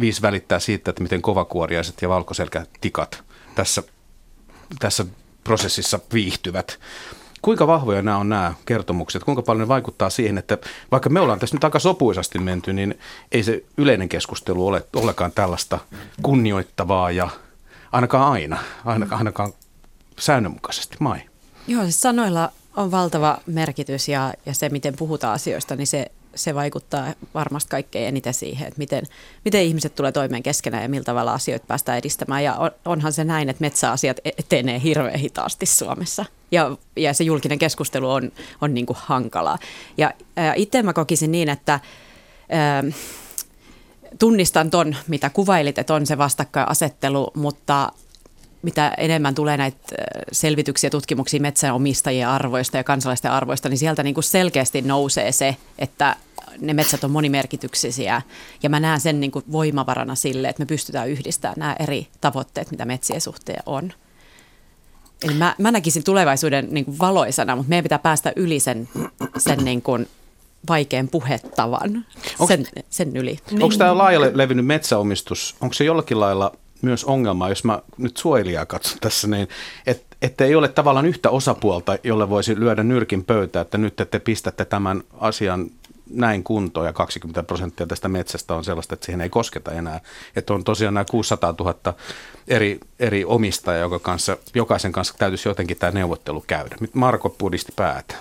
[0.00, 3.22] viisi välittää siitä, että miten kovakuoriaiset ja valkoselkätikat
[3.54, 3.82] tässä,
[4.78, 5.04] tässä
[5.44, 6.78] prosessissa viihtyvät.
[7.46, 9.24] Kuinka vahvoja nämä on nämä kertomukset?
[9.24, 10.58] Kuinka paljon ne vaikuttaa siihen, että
[10.90, 12.98] vaikka me ollaan tässä nyt aika sopuisasti menty, niin
[13.32, 15.78] ei se yleinen keskustelu ole ollenkaan tällaista
[16.22, 17.28] kunnioittavaa ja
[17.92, 19.52] ainakaan aina, ainakaan, ainakaan
[20.18, 20.96] säännönmukaisesti.
[21.00, 21.18] Mai.
[21.66, 26.54] Joo, siis sanoilla on valtava merkitys ja, ja se, miten puhutaan asioista, niin se se
[26.54, 29.04] vaikuttaa varmasti kaikkein eniten siihen, että miten,
[29.44, 32.44] miten ihmiset tulee toimeen keskenään ja millä tavalla asioita päästään edistämään.
[32.44, 36.24] Ja on, onhan se näin, että metsäasiat e-, etenee hirveän hitaasti Suomessa.
[36.50, 39.58] Ja, ja se julkinen keskustelu on, on niin kuin hankalaa.
[39.96, 40.14] Ja
[40.56, 41.80] itse mä kokisin niin, että
[42.48, 42.84] ää,
[44.18, 47.92] tunnistan ton, mitä kuvailit, että on se vastakkainasettelu, mutta
[48.62, 49.78] mitä enemmän tulee näitä
[50.32, 56.16] selvityksiä, tutkimuksia metsänomistajien arvoista ja kansalaisten arvoista, niin sieltä niin kuin selkeästi nousee se, että
[56.60, 58.22] ne metsät on monimerkityksisiä.
[58.62, 62.70] Ja mä näen sen niin kuin voimavarana sille, että me pystytään yhdistämään nämä eri tavoitteet,
[62.70, 63.92] mitä metsien suhteen on.
[65.22, 68.88] Eli mä, mä näkisin tulevaisuuden niin kuin valoisana, mutta meidän pitää päästä yli sen,
[69.38, 70.08] sen niin kuin
[70.68, 72.06] vaikean puhettavan,
[72.38, 73.38] onks, sen, sen yli.
[73.52, 78.66] Onko tämä laajalle levinnyt metsäomistus, onko se jollakin lailla myös ongelma, jos mä nyt suojelijaa
[78.66, 79.48] katson tässä, niin
[79.86, 84.18] että että ei ole tavallaan yhtä osapuolta, jolle voisi lyödä nyrkin pöytä, että nyt te
[84.18, 85.70] pistätte tämän asian
[86.10, 90.00] näin kuntoon ja 20 prosenttia tästä metsästä on sellaista, että siihen ei kosketa enää.
[90.36, 91.94] Että on tosiaan nämä 600 000
[92.48, 96.76] eri, eri omistajaa, joka kanssa, jokaisen kanssa täytyisi jotenkin tämä neuvottelu käydä.
[96.92, 98.14] Marko pudisti päätä.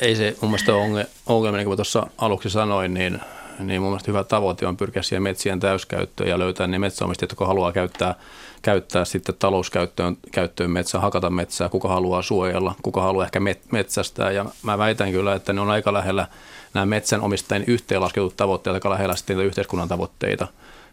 [0.00, 3.20] Ei se mun mielestä ole ongelma, niin kuin tuossa aluksi sanoin, niin,
[3.66, 7.46] niin mun mielestä hyvä tavoite on pyrkiä siihen metsien täyskäyttöön ja löytää ne metsäomistajat, jotka
[7.46, 8.14] haluaa käyttää,
[8.62, 13.40] käyttää sitten talouskäyttöön käyttöön metsää, hakata metsää, kuka haluaa suojella, kuka haluaa ehkä
[13.72, 14.30] metsästää.
[14.30, 16.26] Ja mä väitän kyllä, että ne on aika lähellä–
[16.74, 20.46] nämä metsänomistajien yhteenlasketut tavoitteet aika lähellä sitten yhteiskunnan tavoitteita.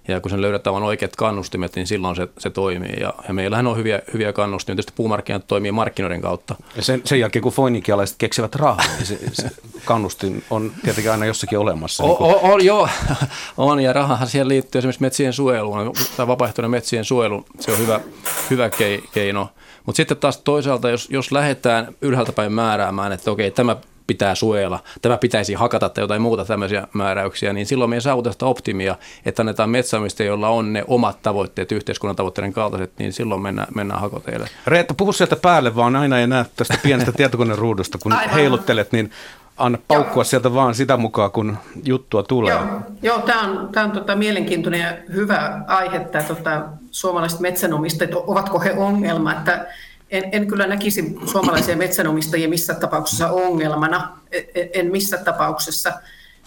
[0.08, 3.00] Ja kun sen löydetään vain oikeat kannustimet, niin silloin se, se toimii.
[3.00, 4.76] Ja, ja meillähän on hyviä, hyviä kannustimia.
[4.76, 6.56] Tietysti puumarkkinat toimii markkinoiden kautta.
[6.76, 9.50] Ja sen, sen jälkeen, kun foinikialaiset keksivät rahaa, niin se, se
[9.86, 12.04] kannustin on tietenkin aina jossakin olemassa.
[12.04, 12.90] O, niin o, o, joo,
[13.58, 13.80] on.
[13.80, 15.94] Ja rahahan siihen liittyy esimerkiksi metsien suojeluun.
[16.18, 18.00] Tai vapaaehtoinen metsien suojelu, se on hyvä,
[18.50, 18.70] hyvä
[19.14, 19.50] keino.
[19.86, 23.76] Mutta sitten taas toisaalta, jos, jos lähdetään ylhäältä päin määräämään, että okei, tämä
[24.08, 28.32] pitää suojella, tämä pitäisi hakata tai jotain muuta tämmöisiä määräyksiä, niin silloin me ei saavuta
[28.32, 33.42] sitä optimia, että annetaan metsäomistajia, joilla on ne omat tavoitteet yhteiskunnan tavoitteiden kaltaiset, niin silloin
[33.42, 34.50] mennään, mennään hakoteille.
[34.68, 38.34] Reetta, puhu sieltä päälle, vaan aina ei näe tästä pienestä tietokoneruudusta, kun Aivan.
[38.34, 39.12] heiluttelet, niin
[39.58, 40.24] anna paukkua Joo.
[40.24, 42.54] sieltä vaan sitä mukaan, kun juttua tulee.
[42.54, 48.12] Joo, Joo tämä on, tämä on tota mielenkiintoinen ja hyvä aihe, että tota, suomalaiset metsänomistajat,
[48.16, 49.68] ovatko he ongelma, että
[50.10, 55.94] en, en kyllä näkisi suomalaisia metsänomistajia missä tapauksessa ongelmana, en, en missä tapauksessa.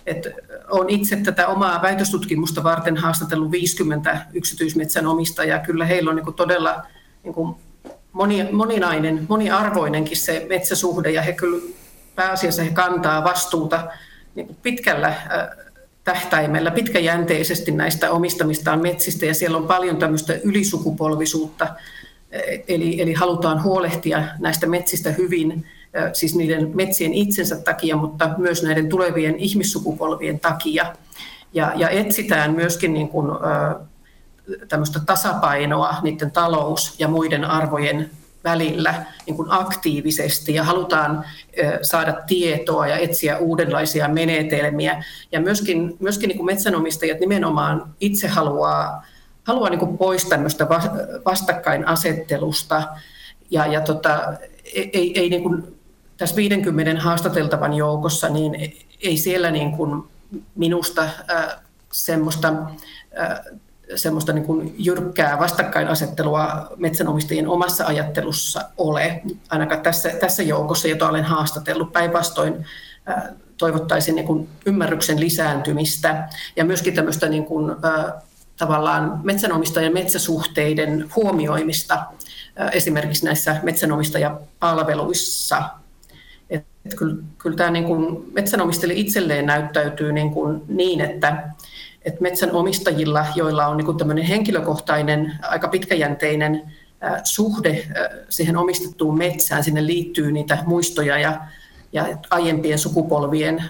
[0.06, 0.28] Et
[0.70, 5.58] olen itse tätä omaa väitöstutkimusta varten haastatellut 50 yksityismetsänomistajaa.
[5.58, 6.82] Kyllä heillä on niin todella
[7.22, 7.34] niin
[8.12, 11.62] moni, moninainen, moniarvoinenkin se metsäsuhde ja he kyllä
[12.14, 13.88] pääasiassa he kantaa vastuuta
[14.34, 15.14] niin pitkällä
[16.04, 21.68] tähtäimellä, pitkäjänteisesti näistä omistamistaan metsistä ja siellä on paljon tämmöistä ylisukupolvisuutta,
[22.68, 25.66] eli, eli halutaan huolehtia näistä metsistä hyvin,
[26.12, 30.94] siis niiden metsien itsensä takia, mutta myös näiden tulevien ihmissukupolvien takia.
[31.52, 33.30] Ja, ja etsitään myöskin niin kuin,
[34.68, 38.10] tämmöistä tasapainoa niiden talous- ja muiden arvojen
[38.44, 41.24] välillä niin kuin aktiivisesti ja halutaan
[41.82, 45.04] saada tietoa ja etsiä uudenlaisia menetelmiä.
[45.32, 49.06] Ja myöskin, myöskin niin kuin metsänomistajat nimenomaan itse haluaa,
[49.50, 50.68] haluaa niin pois tämmöistä
[51.24, 52.82] vastakkainasettelusta
[53.50, 54.32] ja, ja tota,
[54.74, 55.78] ei, ei niin kuin
[56.16, 60.02] tässä 50 haastateltavan joukossa, niin ei siellä niin kuin
[60.54, 61.56] minusta äh,
[61.92, 62.48] semmoista
[63.20, 63.40] äh,
[63.96, 71.24] semmoista niin kuin jyrkkää vastakkainasettelua metsänomistajien omassa ajattelussa ole, ainakaan tässä, tässä joukossa, jota olen
[71.24, 71.92] haastatellut.
[71.92, 72.66] Päinvastoin
[73.56, 77.76] toivottaisin niin kuin ymmärryksen lisääntymistä ja myöskin tämmöistä niin kuin,
[78.60, 82.04] tavallaan metsänomistajien metsäsuhteiden huomioimista
[82.72, 85.62] esimerkiksi näissä metsänomistajapalveluissa.
[86.50, 86.64] Et
[86.96, 91.48] kyllä, kyllä tämä niin kuin metsänomistajille itselleen näyttäytyy niin, kuin niin että
[92.04, 96.62] että metsänomistajilla, joilla on niin tämmöinen henkilökohtainen, aika pitkäjänteinen
[97.24, 97.86] suhde
[98.28, 101.40] siihen omistettuun metsään, sinne liittyy niitä muistoja ja,
[101.92, 103.64] ja aiempien sukupolvien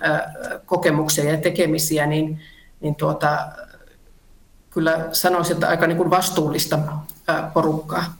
[0.66, 2.40] kokemuksia ja tekemisiä, niin,
[2.80, 3.38] niin tuota,
[4.70, 6.78] kyllä sanoisin, että aika niin kuin vastuullista
[7.54, 8.14] porukkaa.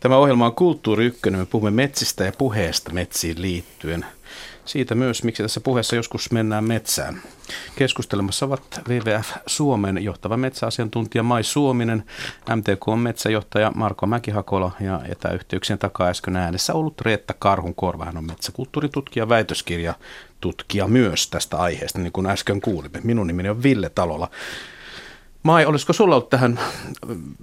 [0.00, 1.40] Tämä ohjelma on Kulttuuri Ykkönen.
[1.40, 4.06] Me puhumme metsistä ja puheesta metsiin liittyen–
[4.64, 7.22] siitä myös, miksi tässä puheessa joskus mennään metsään.
[7.76, 12.04] Keskustelemassa ovat WWF Suomen johtava metsäasiantuntija Mai Suominen,
[12.56, 18.04] MTK metsäjohtaja Marko Mäkihakola ja etäyhteyksien takaa äsken äänessä ollut Reetta Karhunkorva.
[18.04, 19.94] Hän on metsäkulttuuritutkija, väitöskirja
[20.40, 23.00] tutkija myös tästä aiheesta, niin kuin äsken kuulimme.
[23.04, 24.30] Minun nimeni on Ville Talola.
[25.42, 26.60] Mai, olisiko sulla ollut tähän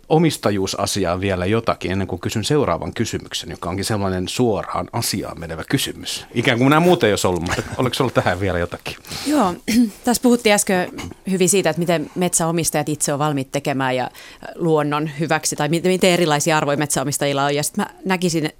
[0.09, 6.25] omistajuusasiaan vielä jotakin ennen kuin kysyn seuraavan kysymyksen, joka onkin sellainen suoraan asiaan menevä kysymys?
[6.33, 8.95] Ikään kuin nämä muuten ei olisi ollut, mutta oliko sulla tähän vielä jotakin?
[9.27, 9.53] Joo,
[10.03, 10.91] tässä puhuttiin äsken
[11.29, 14.11] hyvin siitä, että miten metsäomistajat itse on valmiit tekemään ja
[14.55, 17.55] luonnon hyväksi, tai miten erilaisia arvoja metsäomistajilla on.
[17.55, 18.51] Ja sitten mä näkisin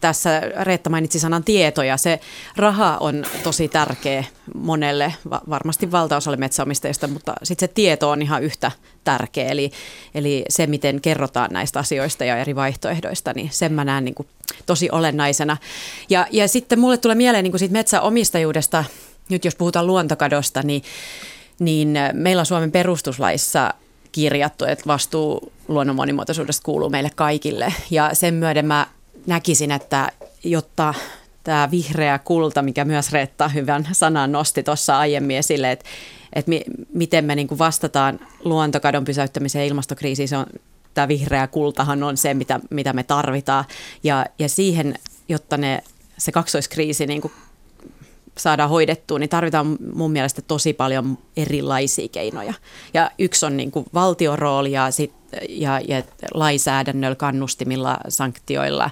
[0.00, 2.20] tässä Reetta mainitsi sanan tieto ja se
[2.56, 8.70] raha on tosi tärkeä monelle, varmasti valtaosalle metsäomistajista, mutta sitten se tieto on ihan yhtä
[9.04, 9.48] tärkeä.
[9.48, 9.70] Eli,
[10.14, 14.28] eli se, miten kerrotaan näistä asioista ja eri vaihtoehdoista, niin sen mä näen niin kuin
[14.66, 15.56] tosi olennaisena.
[16.10, 18.84] Ja, ja sitten mulle tulee mieleen niin kuin siitä metsäomistajuudesta,
[19.28, 20.82] nyt jos puhutaan luontokadosta, niin,
[21.58, 23.74] niin meillä on Suomen perustuslaissa
[24.12, 27.74] kirjattu, että vastuu luonnon monimuotoisuudesta kuuluu meille kaikille.
[27.90, 28.86] Ja sen myöden mä
[29.28, 30.12] näkisin, että
[30.44, 30.94] jotta
[31.44, 35.84] tämä vihreä kulta, mikä myös Reetta hyvän sanan nosti tuossa aiemmin esille, että,
[36.32, 36.62] että mi,
[36.94, 40.46] miten me niin vastataan luontokadon pysäyttämiseen ja ilmastokriisiin, se on,
[40.94, 43.64] tämä vihreä kultahan on se, mitä, mitä me tarvitaan.
[44.02, 44.94] Ja, ja siihen,
[45.28, 45.82] jotta ne,
[46.18, 47.32] se kaksoiskriisi niin kuin
[48.38, 52.54] saadaan hoidettua, niin tarvitaan mun mielestä tosi paljon erilaisia keinoja.
[52.94, 55.12] Ja yksi on niin kuin valtion rooli ja, sit,
[55.48, 56.02] ja, ja
[56.34, 58.90] lainsäädännöllä, kannustimilla, sanktioilla.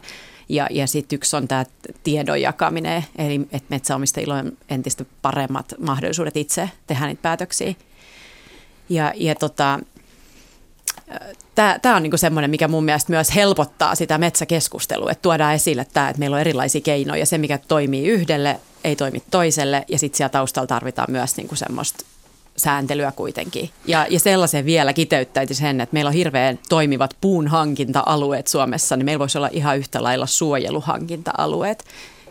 [0.48, 1.64] Ja, ja sitten yksi on tämä
[2.02, 7.74] tiedon jakaminen, eli että metsäomistajilla on entistä paremmat mahdollisuudet itse tehdä niitä päätöksiä.
[8.88, 9.80] Ja, ja tota,
[11.54, 16.08] tämä on niinku semmoinen, mikä mun mielestä myös helpottaa sitä metsäkeskustelua, että tuodaan esille tämä,
[16.08, 17.26] että meillä on erilaisia keinoja.
[17.26, 22.04] Se, mikä toimii yhdelle, ei toimi toiselle ja sitten siellä taustalla tarvitaan myös niinku semmoista
[22.56, 23.70] sääntelyä kuitenkin.
[23.86, 29.04] Ja, ja sellaisen vielä kiteyttäisi sen, että meillä on hirveän toimivat puun hankinta-alueet Suomessa, niin
[29.04, 31.84] meillä voisi olla ihan yhtä lailla suojeluhankinta-alueet.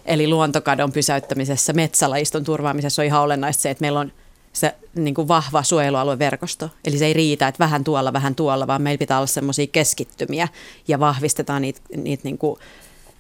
[0.06, 4.12] Eli luontokadon pysäyttämisessä, metsälajiston turvaamisessa on ihan olennaista se, että meillä on
[4.56, 6.70] se niin kuin vahva suojelualueverkosto.
[6.86, 10.48] Eli se ei riitä, että vähän tuolla, vähän tuolla, vaan meillä pitää olla semmoisia keskittymiä
[10.88, 12.60] ja vahvistetaan niitä, niitä niin kuin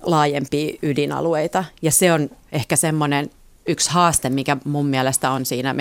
[0.01, 1.65] laajempia ydinalueita.
[1.81, 3.29] Ja se on ehkä semmoinen
[3.67, 5.73] yksi haaste, mikä mun mielestä on siinä,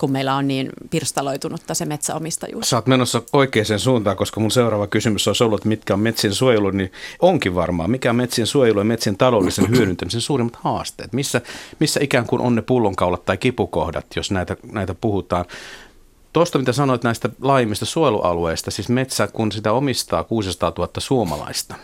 [0.00, 2.70] kun meillä on niin pirstaloitunutta se metsäomistajuus.
[2.70, 6.34] Sä oot menossa oikeaan suuntaan, koska mun seuraava kysymys olisi ollut, että mitkä on metsien
[6.34, 11.12] suojelu, niin onkin varmaan, mikä on metsien suojelu ja metsien taloudellisen hyödyntämisen suurimmat haasteet?
[11.12, 11.40] Missä,
[11.80, 15.44] missä ikään kuin on ne pullonkaulat tai kipukohdat, jos näitä, näitä puhutaan?
[16.32, 21.74] Tuosta, mitä sanoit näistä laajemmista suojelualueista, siis metsä, kun sitä omistaa 600 000 suomalaista,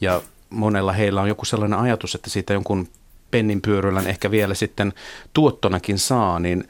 [0.00, 2.88] ja monella heillä on joku sellainen ajatus, että siitä jonkun
[3.30, 4.92] pennin pyöryllän ehkä vielä sitten
[5.32, 6.64] tuottonakin saa, niin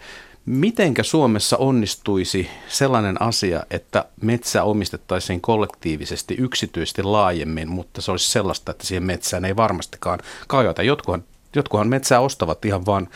[0.47, 8.71] mitenkä Suomessa onnistuisi sellainen asia, että metsä omistettaisiin kollektiivisesti, yksityisesti laajemmin, mutta se olisi sellaista,
[8.71, 10.83] että siihen metsään ei varmastikaan kajota.
[10.83, 11.25] Jotkuhan,
[11.57, 13.09] jotkuhan metsää ostavat ihan vaan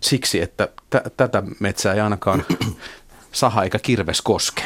[0.00, 2.44] siksi, että t- tätä metsää ei ainakaan
[3.32, 4.62] saha eikä kirves koske.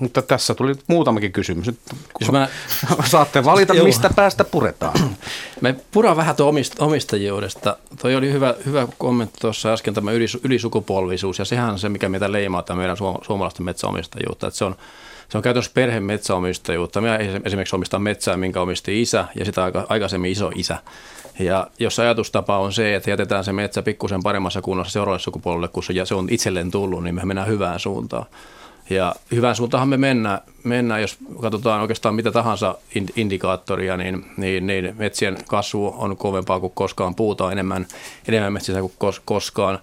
[0.00, 1.66] Mutta tässä tuli muutamakin kysymys.
[1.66, 1.78] Nyt,
[2.20, 2.48] Jos mä...
[3.04, 3.86] Saatte valita, Joo.
[3.86, 5.00] mistä päästä puretaan.
[5.60, 7.76] Me puran vähän tuon omistajuudesta.
[8.02, 10.10] Toi oli hyvä, hyvä kommentti tuossa äsken, tämä
[10.44, 14.46] ylisukupolvisuus, ja sehän on se, mikä meitä leimaa tämä meidän suomalaisten metsäomistajuutta.
[14.46, 14.76] Että se on
[15.30, 17.00] se on käytännössä perhe metsäomistajuutta.
[17.00, 20.78] Minä esimerkiksi omistan metsää, minkä omisti isä ja sitä aikaisemmin iso isä.
[21.38, 25.82] Ja jos ajatustapa on se, että jätetään se metsä pikkusen paremmassa kunnossa seuraavalle sukupolvelle, kun
[26.04, 28.26] se on itselleen tullut, niin me mennään hyvään suuntaan.
[28.90, 32.74] Ja hyvään suuntaan me mennään, mennään, jos katsotaan oikeastaan mitä tahansa
[33.16, 37.86] indikaattoria, niin, niin, niin metsien kasvu on kovempaa kuin koskaan, puuta enemmän,
[38.28, 39.78] enemmän metsissä kuin kos, koskaan.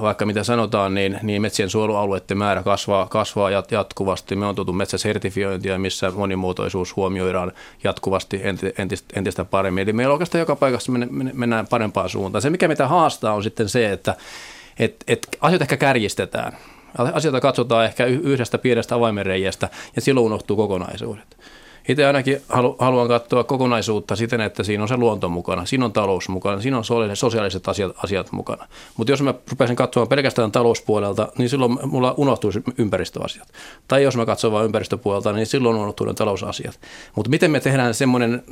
[0.00, 4.36] Vaikka mitä sanotaan, niin, niin metsien suojelualueiden määrä kasvaa, kasvaa jatkuvasti.
[4.36, 7.52] Me on tultu metsäsertifiointia, missä monimuotoisuus huomioidaan
[7.84, 8.40] jatkuvasti
[8.78, 9.82] entistä, entistä paremmin.
[9.82, 10.92] Eli meillä oikeastaan joka paikassa
[11.32, 12.42] mennään parempaan suuntaan.
[12.42, 14.14] Se, mikä mitä haastaa, on sitten se, että
[14.78, 16.56] et, et asioita ehkä kärjistetään.
[16.98, 21.36] Asioita katsotaan ehkä yhdestä pienestä avaimenreijästä ja silloin unohtuu kokonaisuudet.
[21.88, 22.42] Itse ainakin
[22.78, 26.78] haluan katsoa kokonaisuutta siten, että siinä on se luonto mukana, siinä on talous mukana, siinä
[26.78, 28.66] on sosiaaliset asiat, asiat mukana.
[28.96, 33.48] Mutta jos mä rupeaisin katsomaan pelkästään talouspuolelta, niin silloin mulla unohtuisi ympäristöasiat.
[33.88, 36.80] Tai jos mä katson vain ympäristöpuolelta, niin silloin unohtuu ne talousasiat.
[37.16, 38.42] Mutta miten me tehdään semmoinen,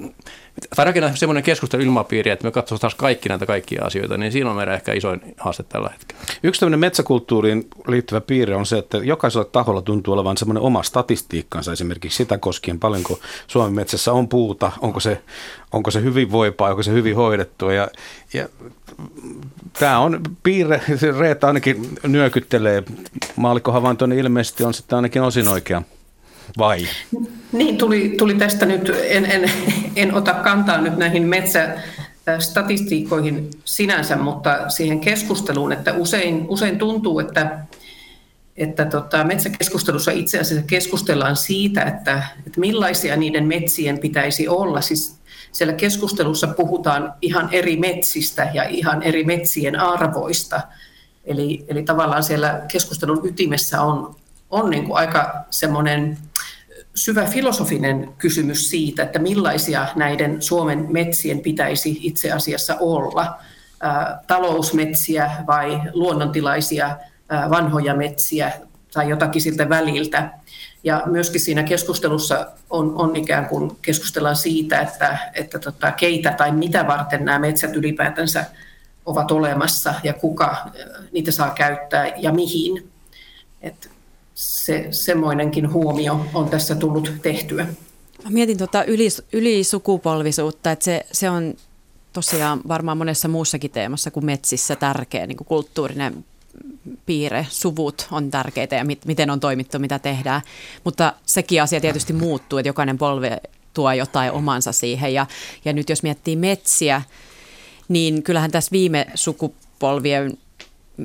[0.77, 4.57] tai rakennetaan semmoinen keskustelu ilmapiiri, että me katsotaan kaikki näitä kaikkia asioita, niin siinä on
[4.57, 6.23] meidän ehkä isoin haaste tällä hetkellä.
[6.43, 11.73] Yksi tämmöinen metsäkulttuuriin liittyvä piirre on se, että jokaisella taholla tuntuu olevan semmoinen oma statistiikkansa
[11.73, 15.23] esimerkiksi sitä koskien paljonko Suomen metsässä on puuta, onko se,
[15.73, 17.73] onko se hyvin voipaa, onko se hyvin hoidettua.
[17.73, 17.89] Ja,
[18.33, 18.49] ja
[19.79, 20.81] tämä on piirre,
[21.19, 22.83] Reetta ainakin nyökyttelee.
[23.37, 25.83] Maallikkohavaintoni ilmeisesti on sitten ainakin osin oikea.
[26.59, 26.87] Vai?
[27.53, 29.51] Niin, tuli, tuli tästä nyt, en, en,
[29.97, 31.69] en ota kantaa nyt näihin metsä,
[32.39, 37.59] statistiikoihin sinänsä, mutta siihen keskusteluun, että usein, usein tuntuu, että
[38.59, 44.81] että tota, metsäkeskustelussa itse asiassa keskustellaan siitä, että, että millaisia niiden metsien pitäisi olla.
[44.81, 45.19] Siis
[45.53, 50.61] siellä keskustelussa puhutaan ihan eri metsistä ja ihan eri metsien arvoista.
[51.25, 54.17] Eli, eli tavallaan siellä keskustelun ytimessä on,
[54.51, 56.19] on niin kuin aika semmoinen
[56.95, 63.39] syvä filosofinen kysymys siitä, että millaisia näiden Suomen metsien pitäisi itse asiassa olla.
[63.81, 66.97] Ää, talousmetsiä vai luonnontilaisia
[67.51, 68.53] vanhoja metsiä
[68.93, 70.31] tai jotakin siltä väliltä.
[70.85, 76.53] Ja myöskin siinä keskustelussa on, on ikään kuin keskustellaan siitä, että, että tota, keitä tai
[76.53, 78.45] mitä varten nämä metsät ylipäätänsä
[79.07, 80.57] ovat olemassa ja kuka
[81.13, 82.91] niitä saa käyttää ja mihin.
[83.63, 83.91] Et
[84.35, 87.67] se, semmoinenkin huomio on tässä tullut tehtyä.
[88.25, 91.55] Mä mietin tuota ylis, ylisukupolvisuutta, että se, se on
[92.13, 96.25] tosiaan varmaan monessa muussakin teemassa kuin metsissä tärkeä niin kuin kulttuurinen
[97.07, 100.41] piirre, suvut on tärkeitä ja mit, miten on toimittu, mitä tehdään.
[100.85, 103.41] Mutta sekin asia tietysti muuttuu, että jokainen polve
[103.75, 105.15] tuo jotain omansa siihen.
[105.15, 105.27] Ja,
[105.65, 107.03] ja nyt jos miettii metsiä,
[107.89, 110.39] niin kyllähän tässä viime sukupolvien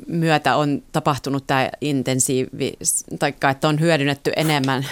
[0.08, 2.74] myötä on tapahtunut tämä intensiivi,
[3.20, 4.88] tai että on hyödynnetty enemmän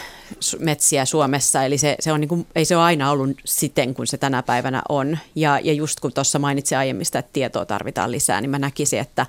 [0.60, 4.08] metsiä Suomessa, eli se, se on niin kuin, ei se ole aina ollut siten kuin
[4.08, 5.18] se tänä päivänä on.
[5.36, 9.26] Ja, ja just kun tuossa mainitsin aiemmista, että tietoa tarvitaan lisää, niin mä näkisin, että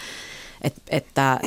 [0.63, 1.41] et, että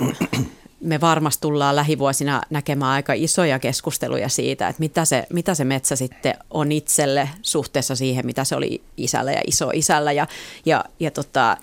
[0.79, 5.95] me varmasti tullaan lähivuosina näkemään aika isoja keskusteluja siitä, että mitä se, mitä se metsä
[5.95, 10.11] sitten on itselle suhteessa siihen, mitä se oli isällä ja iso isällä.
[10.11, 10.27] Ja,
[10.65, 11.57] ja, ja tota,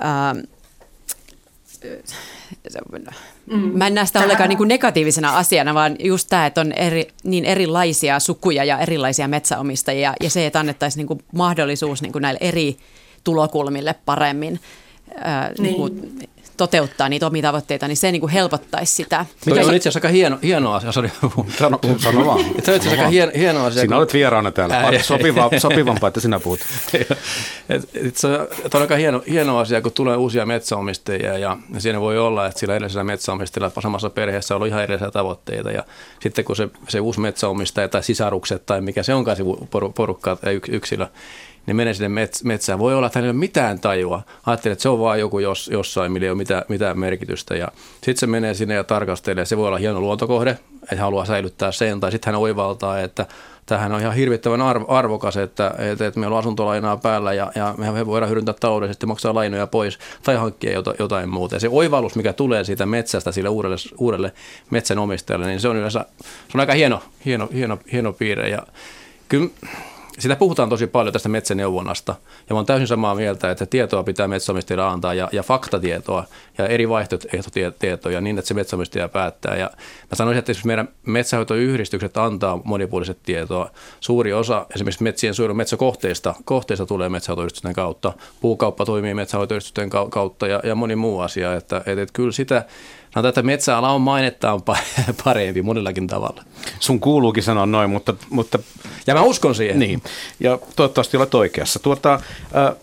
[0.00, 0.34] ää,
[3.46, 3.78] Mm.
[3.78, 7.08] Mä en näe sitä ollenkaan niin kuin negatiivisena asiana, vaan just tämä, että on eri,
[7.24, 12.22] niin erilaisia sukuja ja erilaisia metsäomistajia ja se, että annettaisiin niin kuin mahdollisuus niin kuin
[12.22, 12.76] näille eri
[13.24, 14.60] tulokulmille paremmin
[15.14, 15.62] ää, niin.
[15.62, 16.18] Niin kuin
[16.58, 19.26] toteuttaa niitä omia tavoitteita, niin se niin kuin helpottaisi sitä.
[19.46, 21.12] Mikä on itse asiassa aika hieno, hieno asia, sori.
[21.58, 22.38] Sano, sano vaan.
[22.44, 23.80] Se on itse asiassa aika hieno, hieno asia.
[23.80, 24.76] Sinä kun- olet vieraana täällä.
[24.76, 26.60] Ää, Sopiva, sopivampaa, että sinä puhut.
[28.14, 28.28] Se,
[28.74, 32.76] on aika hieno, hieno asia, kun tulee uusia metsäomistajia ja siinä voi olla, että sillä
[32.76, 35.84] edellisellä metsäomistajalla samassa perheessä on ollut ihan erilaisia tavoitteita ja
[36.20, 40.36] sitten kun se, se uusi metsäomistaja tai sisarukset tai mikä se onkaan se poru- porukka
[40.36, 41.06] tai yks- yksilö,
[41.68, 42.78] niin menee sinne mets, metsään.
[42.78, 44.22] Voi olla, että hänellä ei ole mitään tajua.
[44.46, 47.56] Ajattelee, että se on vaan joku jos, jossain, millä ei ole mitään, mitään merkitystä.
[47.56, 49.44] Ja sitten se menee sinne ja tarkastelee.
[49.44, 52.00] Se voi olla hieno luontokohde, että haluaa säilyttää sen.
[52.00, 53.26] Tai sitten hän oivaltaa, että
[53.66, 57.74] tämähän on ihan hirvittävän arv- arvokas, että, että, että meillä on asuntolainaa päällä ja, ja
[57.76, 61.56] me voidaan hyödyntää taloudellisesti, maksaa lainoja pois tai hankkia jota, jotain muuta.
[61.56, 64.32] Ja se oivallus, mikä tulee siitä metsästä sille uudelle, uudelle
[64.70, 68.48] metsänomistajalle, niin se on yleensä se on aika hieno, hieno, hieno, hieno piirre.
[68.48, 68.62] Ja
[69.28, 69.48] kyllä
[70.18, 72.14] sitä puhutaan tosi paljon tästä metsäneuvonnasta,
[72.48, 76.24] ja oon täysin samaa mieltä, että tietoa pitää metsäomistajille antaa, ja, ja faktatietoa,
[76.58, 79.56] ja eri vaihtoehtotietoja niin, että se metsäomistaja päättää.
[79.56, 79.70] Ja
[80.10, 86.34] mä sanoisin, että jos meidän metsähoitoyhdistykset antaa monipuoliset tietoa, suuri osa esimerkiksi metsien suojelun metsäkohteista
[86.44, 91.76] kohteista tulee metsähoitoyhdistysten kautta, puukauppa toimii metsähoitoyhdistysten kau- kautta, ja, ja moni muu asia, että,
[91.76, 92.64] että, että kyllä sitä,
[93.14, 96.44] sanotaan, että metsäala on mainettaan pa- parempi monellakin tavalla.
[96.80, 98.58] Sun kuuluukin sanoa noin, mutta, mutta
[99.06, 99.78] Ja mä uskon siihen.
[99.78, 100.02] Niin,
[100.40, 101.78] ja toivottavasti olet oikeassa.
[101.78, 102.20] Tuota, äh,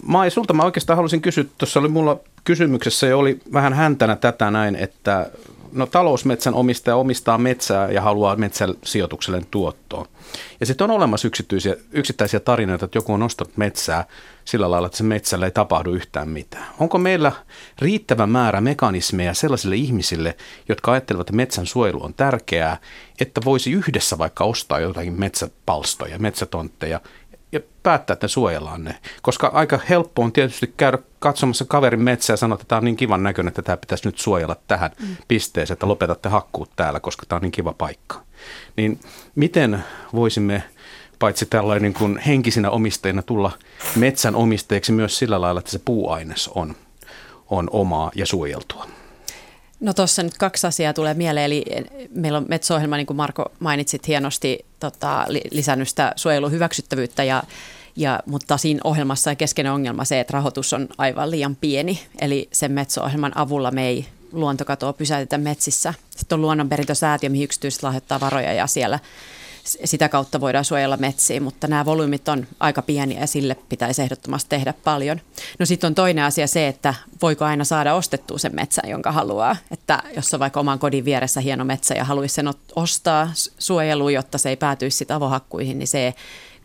[0.06, 4.52] Mai, sulta mä oikeastaan halusin kysyä, tuossa oli mulla kysymyksessä ja oli vähän häntänä tätä
[4.52, 5.30] näin, että
[5.76, 10.08] no talousmetsän omistaja omistaa metsää ja haluaa metsän sijoitukselle tuottoa.
[10.60, 14.06] Ja sitten on olemassa yksityisiä, yksittäisiä tarinoita, että joku on ostanut metsää
[14.46, 16.66] sillä lailla, että se metsällä ei tapahdu yhtään mitään.
[16.80, 17.32] Onko meillä
[17.80, 20.38] riittävä määrä mekanismeja sellaisille ihmisille,
[20.70, 22.78] jotka ajattelevat, että metsän suojelu on tärkeää,
[23.20, 27.02] että voisi yhdessä vaikka ostaa jotakin metsäpalstoja, metsätontteja
[27.56, 28.96] ja päättää, että ne suojellaan ne.
[29.22, 32.96] Koska aika helppo on tietysti käydä katsomassa kaverin metsää ja sanoa, että tämä on niin
[32.96, 35.16] kivan näköinen, että tämä pitäisi nyt suojella tähän mm.
[35.28, 38.22] pisteeseen, että lopetatte hakkuut täällä, koska tämä on niin kiva paikka.
[38.78, 39.00] Niin
[39.36, 40.64] miten voisimme
[41.20, 43.52] paitsi tällainen niin kuin henkisinä omistajina tulla
[43.96, 46.76] metsän omistajiksi myös sillä lailla, että se puuaines on,
[47.50, 48.88] on omaa ja suojeltua?
[49.80, 51.66] No tuossa nyt kaksi asiaa tulee mieleen, eli
[52.16, 57.44] meillä on Metso-ohjelma, niin kuin Marko mainitsit hienosti, tota, lisännyt sitä suojeluhyväksyttävyyttä, ja,
[57.96, 62.50] ja, mutta siinä ohjelmassa on keskeinen ongelma se, että rahoitus on aivan liian pieni, eli
[62.52, 65.94] sen Metso-ohjelman avulla me ei luontokatoa pysäytetä metsissä.
[66.10, 69.00] Sitten on luonnonperintösäätiö, mihin yksityiset lahjoittaa varoja, ja siellä
[69.66, 74.50] sitä kautta voidaan suojella metsiä, mutta nämä volyymit on aika pieniä ja sille pitäisi ehdottomasti
[74.50, 75.22] tehdä paljon.
[75.60, 79.56] No sitten on toinen asia se, että voiko aina saada ostettua sen metsän, jonka haluaa.
[79.72, 84.38] Että jos on vaikka oman kodin vieressä hieno metsä ja haluaisi sen ostaa suojeluun, jotta
[84.38, 86.14] se ei päätyisi sitten avohakkuihin, niin se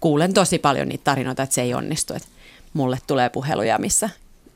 [0.00, 2.14] kuulen tosi paljon niitä tarinoita, että se ei onnistu.
[2.14, 2.28] Että
[2.72, 4.10] mulle tulee puheluja, missä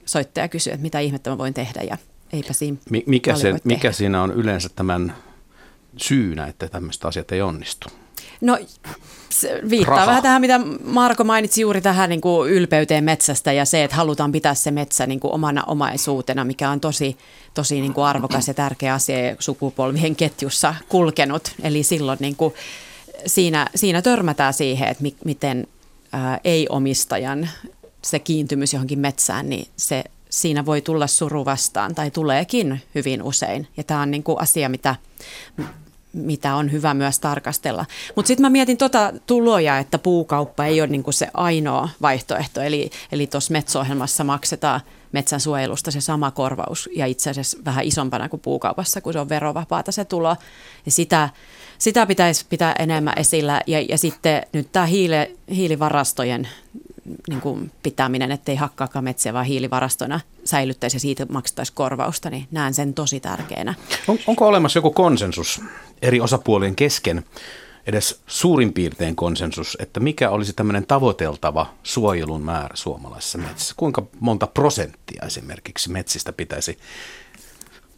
[0.04, 1.98] soittaja kysyy, että mitä ihmettä mä voin tehdä ja
[2.33, 2.76] eipä siinä
[3.07, 3.92] mikä, se, mikä tehdä.
[3.92, 5.14] siinä on yleensä tämän
[5.96, 7.88] syynä, että tämmöistä asiat ei onnistu?
[8.44, 8.59] No
[9.70, 10.07] viittaa Raha.
[10.07, 14.33] vähän tähän, mitä Marko mainitsi juuri tähän niin kuin ylpeyteen metsästä ja se, että halutaan
[14.33, 17.16] pitää se metsä niin kuin omana omaisuutena, mikä on tosi,
[17.54, 21.52] tosi niin kuin arvokas ja tärkeä asia sukupolvien ketjussa kulkenut.
[21.62, 22.54] Eli silloin niin kuin
[23.26, 25.66] siinä, siinä törmätään siihen, että mi, miten
[26.12, 27.48] ää, ei-omistajan
[28.02, 33.68] se kiintymys johonkin metsään, niin se, siinä voi tulla suru vastaan tai tuleekin hyvin usein.
[33.76, 34.96] Ja tämä on niin kuin asia, mitä
[36.14, 37.87] mitä on hyvä myös tarkastella.
[38.16, 42.61] Mutta sitten mä mietin tota tuloja, että puukauppa ei ole niinku se ainoa vaihtoehto.
[42.61, 44.81] Eli, eli tuossa Metso-ohjelmassa maksetaan
[45.12, 49.29] metsän suojelusta se sama korvaus ja itse asiassa vähän isompana kuin puukaupassa, kun se on
[49.29, 50.37] verovapaata se tulo.
[50.87, 51.29] Ja sitä,
[51.79, 53.61] sitä pitäisi pitää enemmän esillä.
[53.66, 56.48] Ja, ja sitten nyt tämä hiile, hiilivarastojen
[57.28, 62.74] niin kuin pitäminen, ettei hakkaakaan metsiä, vaan hiilivarastona säilyttäisi ja siitä maksettaisi korvausta, niin näen
[62.74, 63.74] sen tosi tärkeänä.
[64.08, 65.60] On, onko olemassa joku konsensus
[66.02, 67.24] eri osapuolien kesken,
[67.86, 73.74] edes suurin piirtein konsensus, että mikä olisi tämmöinen tavoiteltava suojelun määrä suomalaisessa metsissä?
[73.76, 76.78] Kuinka monta prosenttia esimerkiksi metsistä pitäisi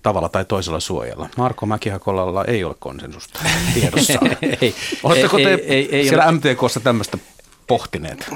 [0.03, 1.29] tavalla tai toisella suojella?
[1.37, 3.40] Marko Mäkihakolalla ei ole konsensusta
[3.75, 4.12] tiedossa.
[4.61, 6.33] ei, Oletteko ei, te ei, ei, ei siellä ole.
[6.33, 7.19] MTKssa tämmöistä
[7.67, 8.31] pohtineet?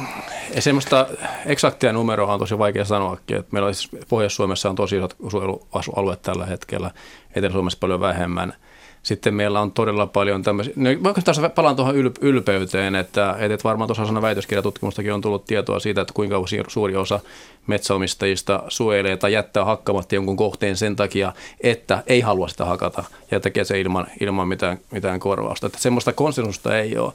[0.54, 1.06] Ja semmoista
[1.46, 3.36] eksaktia numeroa on tosi vaikea sanoakin.
[3.36, 6.90] Että meillä siis Pohjois-Suomessa on tosi isot suojelualueet tällä hetkellä,
[7.34, 8.54] Etelä-Suomessa paljon vähemmän.
[9.02, 13.64] Sitten meillä on todella paljon tämmöisiä, no vaikka taas palaan tuohon yl- ylpeyteen, että, että
[13.64, 16.36] varmaan tuossa osana väitöskirjatutkimustakin on tullut tietoa siitä, että kuinka
[16.68, 17.20] suuri osa
[17.66, 23.40] metsäomistajista suojelee tai jättää hakkamatta jonkun kohteen sen takia, että ei halua sitä hakata ja
[23.40, 25.66] tekee se ilman, ilman mitään, mitään korvausta.
[25.66, 27.12] Että semmoista konsensusta ei ole.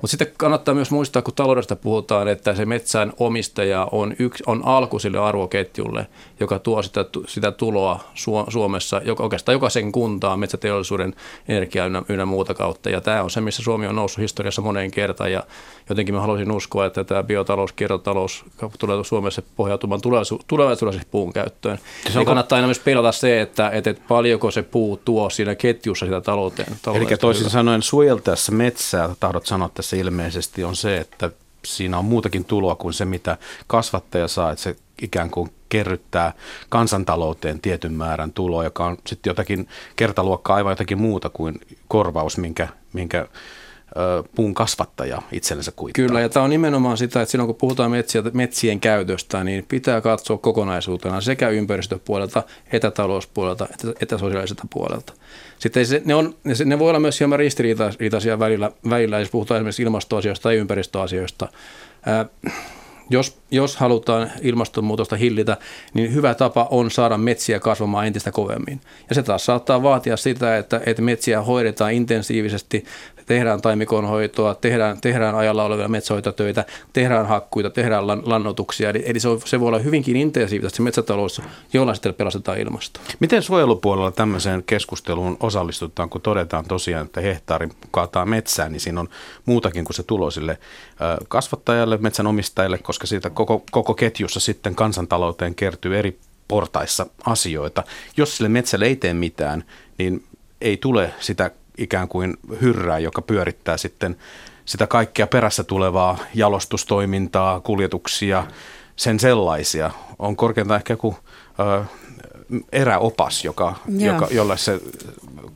[0.00, 4.62] Mutta sitten kannattaa myös muistaa, kun taloudesta puhutaan, että se metsän omistaja on, yksi, on
[4.64, 6.06] alku sille arvoketjulle,
[6.40, 8.00] joka tuo sitä, sitä tuloa
[8.48, 11.14] Suomessa, joka, oikeastaan jokaisen kuntaan metsäteollisuuden
[11.48, 12.90] energiaa ynnä, ynnä muuta kautta.
[12.90, 15.42] Ja tämä on se, missä Suomi on noussut historiassa moneen kertaan ja
[15.88, 18.44] jotenkin mä haluaisin uskoa, että tämä biotalous, kiertotalous
[18.78, 20.00] tulee Suomessa pohjautumaan
[20.46, 21.78] tulevaisuudessa puun käyttöön.
[22.12, 26.06] Se on kannattaa aina myös pelata se, että, että paljonko se puu tuo siinä ketjussa
[26.06, 26.76] sitä talouteen.
[26.94, 31.30] Eli toisin sanoen suojeltaessa metsää, tahdot sanoa tässä ilmeisesti, on se, että
[31.64, 33.36] siinä on muutakin tuloa kuin se, mitä
[33.66, 36.32] kasvattaja saa, että se ikään kuin kerryttää
[36.68, 42.68] kansantalouteen tietyn määrän tuloa, joka on sitten jotakin kertaluokkaa aivan jotakin muuta kuin korvaus, minkä,
[42.92, 43.28] minkä
[44.34, 46.06] puun kasvattaja itsellensä kuittaa.
[46.06, 50.00] Kyllä, ja tämä on nimenomaan sitä, että silloin kun puhutaan metsiä, metsien käytöstä, niin pitää
[50.00, 53.66] katsoa kokonaisuutena sekä ympäristöpuolelta, etätalouspuolelta,
[54.00, 55.12] että sosiaaliselta puolelta.
[55.58, 59.58] Sitten se, ne, on, ne, ne voi olla myös hieman ristiriitaisia välillä, välillä, jos puhutaan
[59.58, 61.48] esimerkiksi ilmastoasioista tai ympäristöasioista.
[63.10, 65.56] Jos, jos halutaan ilmastonmuutosta hillitä,
[65.94, 68.80] niin hyvä tapa on saada metsiä kasvamaan entistä kovemmin.
[69.08, 72.84] Ja se taas saattaa vaatia sitä, että, että metsiä hoidetaan intensiivisesti,
[73.28, 78.90] tehdään taimikonhoitoa, tehdään, tehdään ajalla olevia metsähoitotöitä, tehdään hakkuita, tehdään lannotuksia.
[78.90, 81.42] Eli, eli se, on, se voi olla hyvinkin intensiivistä se metsätalous,
[81.72, 83.02] jolla sitten pelastetaan ilmastoa.
[83.20, 89.08] Miten suojelupuolella tämmöiseen keskusteluun osallistutaan, kun todetaan tosiaan, että hehtaari kaataa metsään, niin siinä on
[89.46, 90.58] muutakin kuin se tulo sille
[91.28, 96.18] kasvattajalle, metsänomistajalle, koska siitä koko, koko ketjussa sitten kansantalouteen kertyy eri
[96.48, 97.84] portaissa asioita.
[98.16, 99.64] Jos sille metsälle ei tee mitään,
[99.98, 100.24] niin
[100.60, 104.16] ei tule sitä ikään kuin hyrrää, joka pyörittää sitten
[104.64, 108.46] sitä kaikkea perässä tulevaa jalostustoimintaa, kuljetuksia,
[108.96, 109.90] sen sellaisia.
[110.18, 111.16] On korkeintaan ehkä joku
[112.72, 114.80] eräopas, joka, joka, jolla se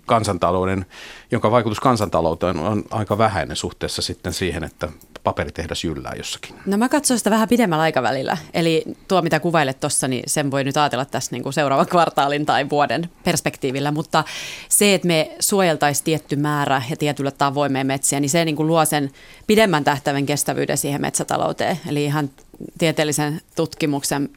[0.07, 0.87] kansantalouden,
[1.31, 4.89] jonka vaikutus kansantalouteen on aika vähäinen suhteessa sitten siihen, että
[5.25, 6.55] paperitehdas jyllää jossakin?
[6.67, 8.37] No mä katson sitä vähän pidemmällä aikavälillä.
[8.55, 12.47] Eli tuo, mitä kuvailet tuossa, niin sen voi nyt ajatella tässä niin kuin seuraavan kvartaalin
[12.47, 13.91] tai vuoden perspektiivillä.
[13.91, 14.25] Mutta
[14.69, 18.67] se, että me suojeltaisiin tietty määrä ja tietyllä tavoin meidän metsiä, niin se niin kuin
[18.67, 19.11] luo sen
[19.47, 21.81] pidemmän tähtäimen kestävyyden siihen metsätalouteen.
[21.89, 22.31] Eli ihan
[22.79, 24.31] tieteellisen tutkimuksen,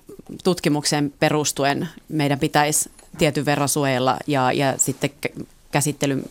[0.44, 5.10] tutkimuksen perustuen meidän pitäisi tietyn verran suojella ja, ja sitten
[5.72, 6.24] käsittely,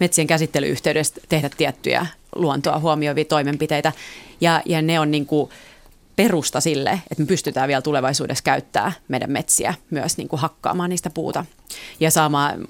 [0.00, 3.92] metsien käsittelyyhteydessä tehdä tiettyjä luontoa huomioivia toimenpiteitä.
[4.40, 5.50] Ja, ja ne on niin kuin
[6.16, 11.10] perusta sille, että me pystytään vielä tulevaisuudessa käyttää meidän metsiä myös niin kuin hakkaamaan niistä
[11.10, 11.44] puuta
[12.00, 12.60] ja saamaan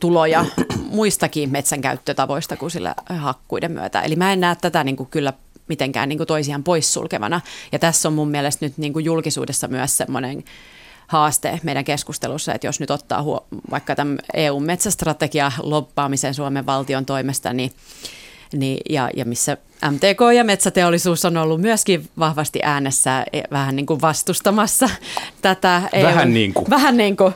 [0.00, 0.44] tuloja
[0.90, 4.00] muistakin metsän käyttötavoista kuin sillä hakkuiden myötä.
[4.00, 5.32] Eli mä en näe tätä niin kuin kyllä
[5.68, 7.40] mitenkään niin kuin toisiaan poissulkevana.
[7.72, 10.44] Ja tässä on mun mielestä nyt niin kuin julkisuudessa myös semmoinen
[11.06, 17.52] haaste meidän keskustelussa, että jos nyt ottaa huo- vaikka tämän EU-metsästrategia loppaamisen Suomen valtion toimesta,
[17.52, 17.72] niin
[18.52, 19.56] niin, ja, ja missä
[19.90, 24.90] MTK ja metsäteollisuus on ollut myöskin vahvasti äänessä e, vähän niin kuin vastustamassa
[25.42, 25.82] tätä.
[26.02, 26.70] Vähän niin kuin.
[26.70, 27.34] Vähän niin kuin.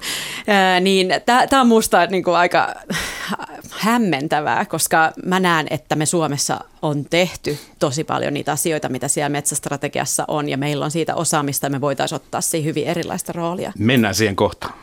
[0.81, 2.75] niin tämä on minusta niin kuin aika
[3.71, 9.29] hämmentävää, koska mä näen, että me Suomessa on tehty tosi paljon niitä asioita, mitä siellä
[9.29, 13.73] metsästrategiassa on, ja meillä on siitä osaamista, ja me voitaisiin ottaa siihen hyvin erilaista roolia.
[13.79, 14.75] Mennään siihen kohtaan.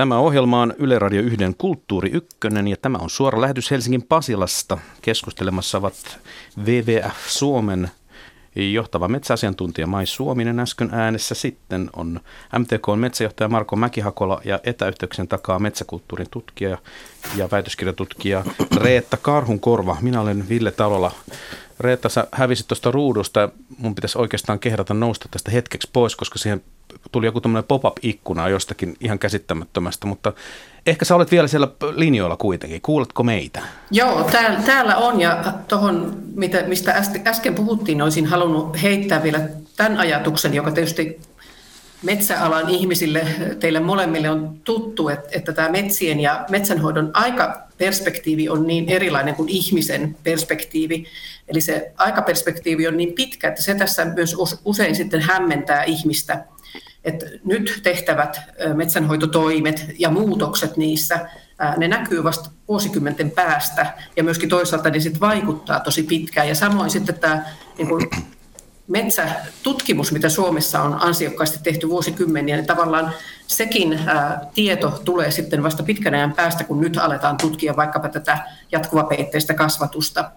[0.00, 4.78] Tämä ohjelma on Yle Radio 1 Kulttuuri Ykkönen ja tämä on suora lähetys Helsingin Pasilasta.
[5.02, 6.18] Keskustelemassa ovat
[6.58, 7.90] WWF Suomen
[8.72, 11.34] johtava metsäasiantuntija Mai Suominen äsken äänessä.
[11.34, 12.20] Sitten on
[12.58, 16.78] MTK metsäjohtaja Marko Mäkihakola ja etäyhteyksien takaa metsäkulttuurin tutkija
[17.36, 18.44] ja väitöskirjatutkija
[18.76, 19.96] Reetta Karhunkorva.
[20.00, 21.12] Minä olen Ville Talola.
[21.80, 23.48] Reetta, sä hävisit tuosta ruudusta.
[23.78, 26.62] Mun pitäisi oikeastaan kehdata nousta tästä hetkeksi pois, koska siihen
[27.12, 30.32] tuli joku tämmöinen pop-up-ikkuna jostakin ihan käsittämättömästä, mutta
[30.86, 32.80] ehkä sä olet vielä siellä linjoilla kuitenkin.
[32.80, 33.62] Kuuletko meitä?
[33.90, 36.22] Joo, täällä, täällä on ja tuohon,
[36.66, 39.40] mistä äsken puhuttiin, olisin halunnut heittää vielä
[39.76, 41.20] tämän ajatuksen, joka tietysti
[42.02, 43.26] metsäalan ihmisille,
[43.60, 49.48] teille molemmille on tuttu, että, että tämä metsien ja metsänhoidon aikaperspektiivi on niin erilainen kuin
[49.48, 51.06] ihmisen perspektiivi.
[51.48, 56.44] Eli se aikaperspektiivi on niin pitkä, että se tässä myös usein sitten hämmentää ihmistä–
[57.04, 58.40] että nyt tehtävät
[58.74, 61.28] metsänhoitotoimet ja muutokset niissä,
[61.76, 66.48] ne näkyy vasta vuosikymmenten päästä ja myöskin toisaalta ne sit vaikuttaa tosi pitkään.
[66.48, 67.44] Ja samoin sitten tämä
[67.78, 68.10] niin kuin
[68.88, 73.14] metsätutkimus, mitä Suomessa on ansiokkaasti tehty vuosikymmeniä, niin tavallaan
[73.46, 74.00] sekin
[74.54, 78.38] tieto tulee sitten vasta pitkän ajan päästä, kun nyt aletaan tutkia vaikkapa tätä
[78.72, 80.30] jatkuvapeitteistä kasvatusta.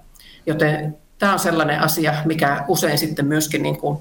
[0.46, 3.98] Joten tämä on sellainen asia, mikä usein sitten myöskin niin kuin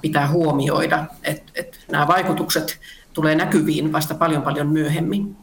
[0.00, 2.80] pitää huomioida, että, että nämä vaikutukset
[3.12, 5.36] tulee näkyviin vasta paljon paljon myöhemmin.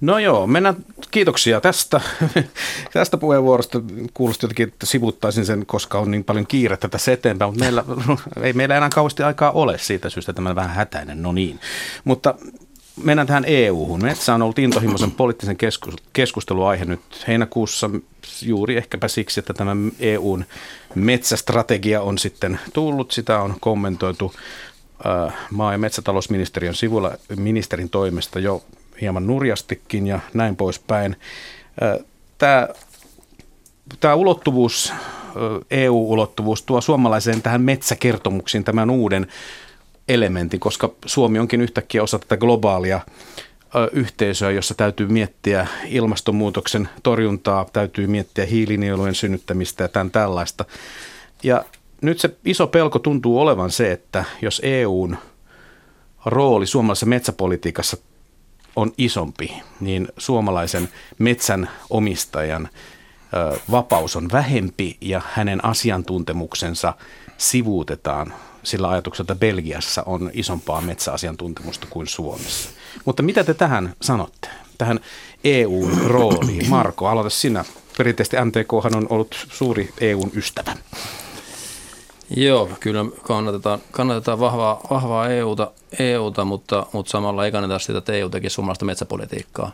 [0.00, 0.76] No joo, mennään,
[1.10, 2.00] kiitoksia tästä,
[2.92, 3.80] tästä puheenvuorosta.
[4.14, 7.84] Kuulosti jotenkin, että sivuttaisin sen, koska on niin paljon kiirettä tässä eteenpäin, mutta meillä,
[8.42, 11.60] ei meillä enää kauheasti aikaa ole siitä syystä, tämä vähän hätäinen, no niin.
[12.04, 12.34] Mutta
[13.02, 14.02] mennään tähän EU-hun.
[14.02, 15.56] Metsä on ollut intohimoisen poliittisen
[16.12, 17.90] keskusteluaihe nyt heinäkuussa
[18.42, 20.44] juuri ehkäpä siksi, että tämä EUn
[20.94, 23.10] metsästrategia on sitten tullut.
[23.10, 24.34] Sitä on kommentoitu
[25.06, 28.62] äh, maa- ja metsätalousministeriön sivulla ministerin toimesta jo
[29.00, 31.16] hieman nurjastikin ja näin poispäin.
[31.82, 32.04] Äh,
[32.38, 32.68] tämä,
[34.00, 34.96] tämä ulottuvuus, äh,
[35.70, 39.26] EU-ulottuvuus tuo suomalaiseen tähän metsäkertomuksiin tämän uuden
[40.08, 43.00] elementin, koska Suomi onkin yhtäkkiä osa tätä globaalia
[43.92, 50.64] yhteisöä, jossa täytyy miettiä ilmastonmuutoksen torjuntaa, täytyy miettiä hiilinielujen synnyttämistä ja tämän tällaista.
[51.42, 51.64] Ja
[52.00, 55.16] nyt se iso pelko tuntuu olevan se, että jos EUn
[56.24, 57.96] rooli suomalaisessa metsäpolitiikassa
[58.76, 62.68] on isompi, niin suomalaisen metsän omistajan
[63.70, 66.94] vapaus on vähempi ja hänen asiantuntemuksensa
[67.38, 68.34] sivuutetaan
[68.66, 72.68] sillä ajatuksella, että Belgiassa on isompaa metsäasiantuntemusta kuin Suomessa.
[73.04, 74.48] Mutta mitä te tähän sanotte,
[74.78, 75.00] tähän
[75.44, 76.68] EU-rooliin?
[76.68, 77.64] Marko, aloita sinä.
[77.98, 80.76] Perinteisesti MTK on ollut suuri EUn ystävä.
[82.36, 88.12] Joo, kyllä kannatetaan, kannatetaan vahvaa, vahvaa EUta, EUta mutta, mutta samalla ei kannata sitä, että
[88.12, 89.72] EU tekisi suomalaista metsäpolitiikkaa.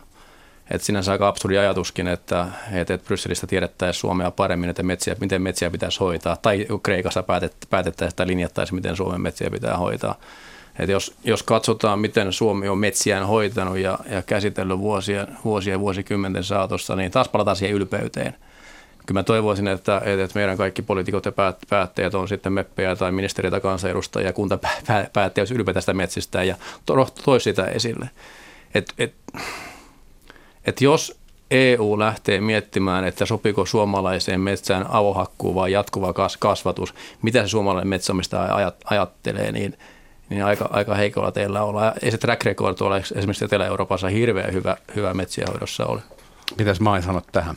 [0.73, 5.41] Että sinänsä aika absurdi ajatuskin, että, että, että Brysselistä tiedettäisiin Suomea paremmin, että metsiä, miten
[5.41, 6.37] metsiä pitäisi hoitaa.
[6.41, 10.15] Tai Kreikassa päätet, päätettäisiin tai linjattaisiin, miten Suomen metsiä pitää hoitaa.
[10.79, 15.79] Et jos, jos katsotaan, miten Suomi on metsiään hoitanut ja, ja käsitellyt vuosia, vuosia ja
[15.79, 18.35] vuosikymmenten saatossa, niin taas palataan siihen ylpeyteen.
[19.05, 21.31] Kyllä mä toivoisin, että, että meidän kaikki poliitikot ja
[21.69, 26.55] päättäjät on sitten meppejä tai ministeriöitä, kansanedustajia ja kuntapäättäjät olisi ylpeitä tästä metsistä ja
[27.25, 28.09] toisi sitä esille.
[28.73, 29.13] Et, et,
[30.65, 37.47] et jos EU lähtee miettimään, että sopiko suomalaiseen metsään avohakkuu vai jatkuva kasvatus, mitä se
[37.47, 39.77] suomalainen metsäomistaja ajattelee, niin,
[40.29, 41.93] niin aika, aika heikolla teillä olla.
[42.01, 46.01] Ei se track record ole esimerkiksi Etelä-Euroopassa hirveän hyvä, hyvä metsiähoidossa ole.
[46.57, 47.55] Mitäs Mai sanot tähän?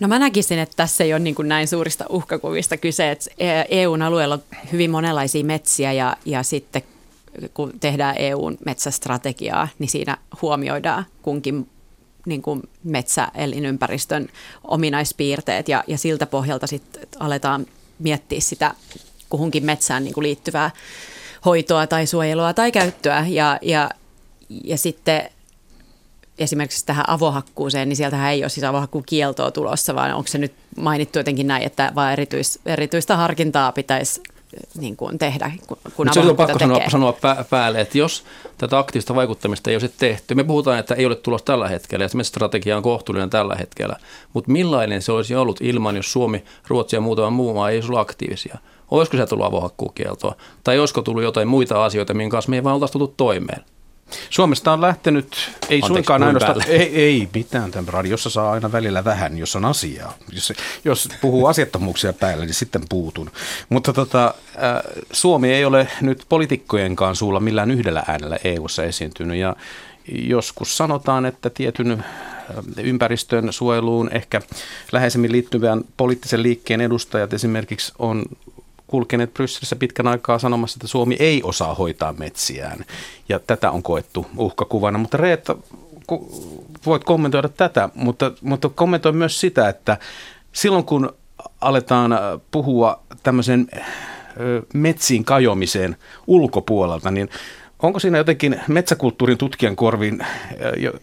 [0.00, 3.30] No mä näkisin, että tässä ei ole niin kuin näin suurista uhkakuvista kyse, että
[3.68, 4.42] EUn alueella on
[4.72, 6.82] hyvin monenlaisia metsiä ja, ja sitten
[7.54, 11.68] kun tehdään EUn metsästrategiaa, niin siinä huomioidaan kunkin
[12.26, 14.28] niin kuin metsäelinympäristön
[14.64, 17.66] ominaispiirteet ja, ja siltä pohjalta sitten aletaan
[17.98, 18.74] miettiä sitä
[19.28, 20.70] kuhunkin metsään niin kuin liittyvää
[21.44, 23.26] hoitoa tai suojelua tai käyttöä.
[23.28, 23.90] Ja, ja,
[24.48, 25.30] ja sitten
[26.38, 31.18] esimerkiksi tähän avohakkuuseen, niin sieltähän ei ole siis avohakkuukieltoa tulossa, vaan onko se nyt mainittu
[31.18, 34.22] jotenkin näin, että vain erityis, erityistä harkintaa pitäisi
[34.78, 35.52] niin kuin tehdä,
[35.96, 37.14] kun Se on pakko sanoa, sanoa
[37.50, 38.24] päälle, että jos
[38.58, 42.24] tätä aktiivista vaikuttamista ei ole tehty, me puhutaan, että ei ole tulos tällä hetkellä, ja
[42.24, 43.96] strategia on kohtuullinen tällä hetkellä,
[44.32, 47.88] mutta millainen se olisi ollut ilman, jos Suomi, Ruotsi ja muutama muu maa ei olisi
[47.88, 48.58] ollut aktiivisia?
[48.90, 50.34] Olisiko se tullut avohakkuukieltoa?
[50.64, 53.64] Tai olisiko tullut jotain muita asioita, minkä kanssa me ei vaan oltaisi toimeen?
[54.30, 59.04] Suomesta on lähtenyt, ei Anteeksi, suinkaan ainoastaan, ei, ei mitään, tämän radiossa saa aina välillä
[59.04, 60.14] vähän, jos on asiaa.
[60.32, 60.52] Jos,
[60.84, 63.30] jos puhuu asiattomuuksia päällä, niin sitten puutun.
[63.68, 69.56] Mutta tota, äh, Suomi ei ole nyt poliitikkojenkaan suulla millään yhdellä äänellä EU-ssa esiintynyt ja
[70.08, 72.04] joskus sanotaan, että tietyn äh,
[72.82, 74.42] ympäristön suojeluun ehkä
[74.92, 78.24] läheisemmin liittyvän poliittisen liikkeen edustajat esimerkiksi on
[78.86, 82.84] kulkeneet Brysselissä pitkän aikaa sanomassa, että Suomi ei osaa hoitaa metsiään.
[83.28, 84.98] Ja tätä on koettu uhkakuvana.
[84.98, 85.56] Mutta Reetta,
[86.86, 89.96] voit kommentoida tätä, mutta, mutta kommentoi myös sitä, että
[90.52, 91.12] silloin kun
[91.60, 92.20] aletaan äh,
[92.50, 93.86] puhua tämmöisen äh,
[94.74, 97.28] metsiin kajomiseen ulkopuolelta, niin
[97.82, 100.28] onko siinä jotenkin metsäkulttuurin tutkijan korviin äh,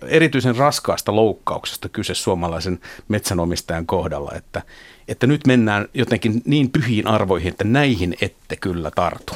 [0.07, 4.61] erityisen raskaasta loukkauksesta kyse suomalaisen metsänomistajan kohdalla, että
[5.07, 9.33] että nyt mennään jotenkin niin pyhiin arvoihin, että näihin ette kyllä tartu.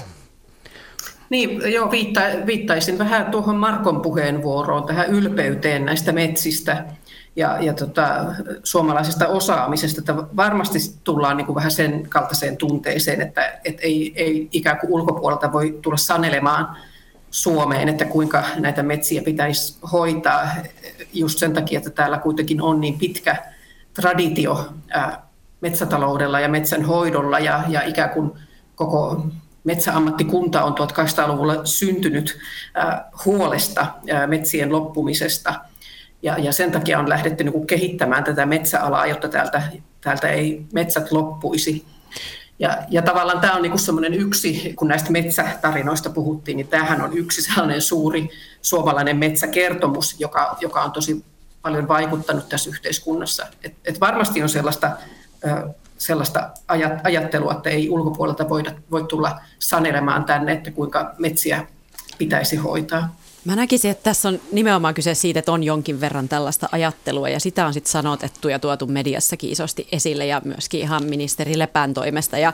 [1.29, 6.85] Niin, joo, viitta, viittaisin vähän tuohon Markon puheenvuoroon, tähän ylpeyteen näistä metsistä
[7.35, 8.25] ja, ja tota,
[8.63, 14.49] suomalaisesta osaamisesta, että varmasti tullaan niin kuin vähän sen kaltaiseen tunteeseen, että et ei, ei
[14.51, 16.77] ikään kuin ulkopuolelta voi tulla sanelemaan
[17.31, 20.47] Suomeen, että kuinka näitä metsiä pitäisi hoitaa
[21.13, 23.43] just sen takia, että täällä kuitenkin on niin pitkä
[23.93, 24.73] traditio
[25.61, 28.31] metsätaloudella ja metsän hoidolla ja, ja ikään kuin
[28.75, 29.25] koko
[29.63, 32.37] metsäammattikunta on 1800-luvulla syntynyt
[33.25, 33.87] huolesta
[34.27, 35.53] metsien loppumisesta.
[36.21, 39.61] Ja, ja sen takia on lähdetty niin kuin kehittämään tätä metsäalaa, jotta täältä,
[40.01, 41.85] täältä ei metsät loppuisi.
[42.59, 47.17] Ja, ja tavallaan tämä on niin semmoinen yksi, kun näistä metsätarinoista puhuttiin, niin tämähän on
[47.17, 48.29] yksi sellainen suuri
[48.61, 51.25] suomalainen metsäkertomus, joka, joka on tosi
[51.61, 53.47] paljon vaikuttanut tässä yhteiskunnassa.
[53.63, 54.91] Et, et varmasti on sellaista,
[55.97, 56.49] sellaista
[57.03, 61.67] ajattelua, että ei ulkopuolelta voida, voi tulla sanelemaan tänne, että kuinka metsiä
[62.17, 63.15] pitäisi hoitaa.
[63.47, 67.39] Mä näkisin, että tässä on nimenomaan kyse siitä, että on jonkin verran tällaista ajattelua ja
[67.39, 72.37] sitä on sitten sanotettu ja tuotu mediassakin isosti esille ja myöskin ihan ministeri Lepän toimesta.
[72.37, 72.53] Ja,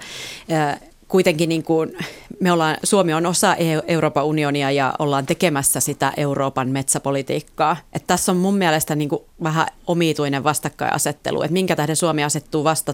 [1.07, 1.97] kuitenkin niin kuin
[2.39, 7.77] me ollaan, Suomi on osa e- Euroopan unionia ja ollaan tekemässä sitä Euroopan metsäpolitiikkaa.
[7.93, 12.63] Että tässä on mun mielestä niin kuin vähän omituinen vastakkainasettelu, että minkä tähden Suomi asettuu
[12.63, 12.93] vasta,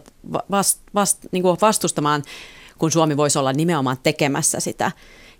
[0.51, 2.23] vast, vast, niin kuin vastustamaan,
[2.77, 4.91] kun Suomi voisi olla nimenomaan tekemässä sitä.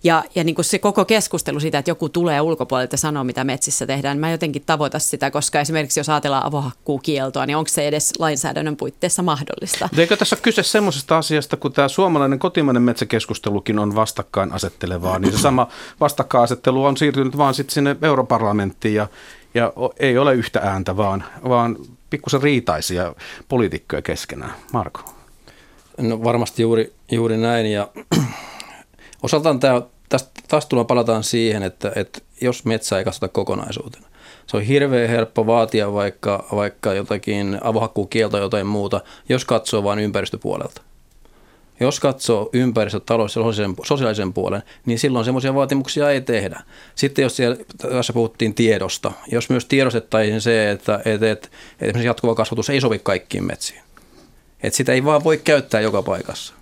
[0.04, 3.43] Ja, ja niin kuin se koko keskustelu siitä, että joku tulee ulkopuolelta ja sanoo, mitä
[3.43, 7.88] metsissä tehdään, niin mä jotenkin tavoita sitä, koska esimerkiksi jos ajatellaan avohakkuukieltoa, niin onko se
[7.88, 9.86] edes lainsäädännön puitteissa mahdollista?
[9.86, 15.20] Mutta eikö tässä ole kyse semmoisesta asiasta, kun tämä suomalainen kotimainen metsäkeskustelukin on vastakkain asettelevaa,
[15.20, 15.68] niin se sama
[16.00, 19.08] vastakkainasettelu on siirtynyt vaan sitten sinne europarlamenttiin ja,
[19.54, 21.78] ja ei ole yhtä ääntä, vaan, vaan
[22.10, 23.16] pikkusen riitaisia
[23.47, 24.54] poliitikkoja keskenään.
[24.74, 25.02] Marko?
[25.97, 27.88] No varmasti juuri, juuri näin ja
[29.24, 34.07] Osaltaan tämä, tästä, taas tullaan palataan siihen, että, että jos metsä ei katsota kokonaisuutena.
[34.47, 40.82] Se on hirveän helppo vaatia vaikka, vaikka jotakin avohakkuukieltoa jotain muuta, jos katsoo vain ympäristöpuolelta.
[41.80, 43.41] Jos katsoo ympäristö, talous ja
[43.86, 46.61] sosiaalisen, puolen, niin silloin semmoisia vaatimuksia ei tehdä.
[46.95, 51.47] Sitten jos siellä, tässä puhuttiin tiedosta, jos myös tiedostettaisiin se, että, että, että, että
[51.82, 53.82] esimerkiksi jatkuva kasvatus ei sovi kaikkiin metsiin.
[54.63, 56.53] Että sitä ei vaan voi käyttää joka paikassa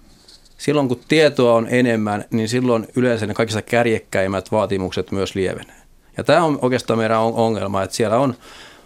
[0.58, 5.76] silloin kun tietoa on enemmän, niin silloin yleensä ne kaikista kärjekkäimmät vaatimukset myös lievenee.
[6.18, 8.36] Ja tämä on oikeastaan meidän ongelma, että siellä on,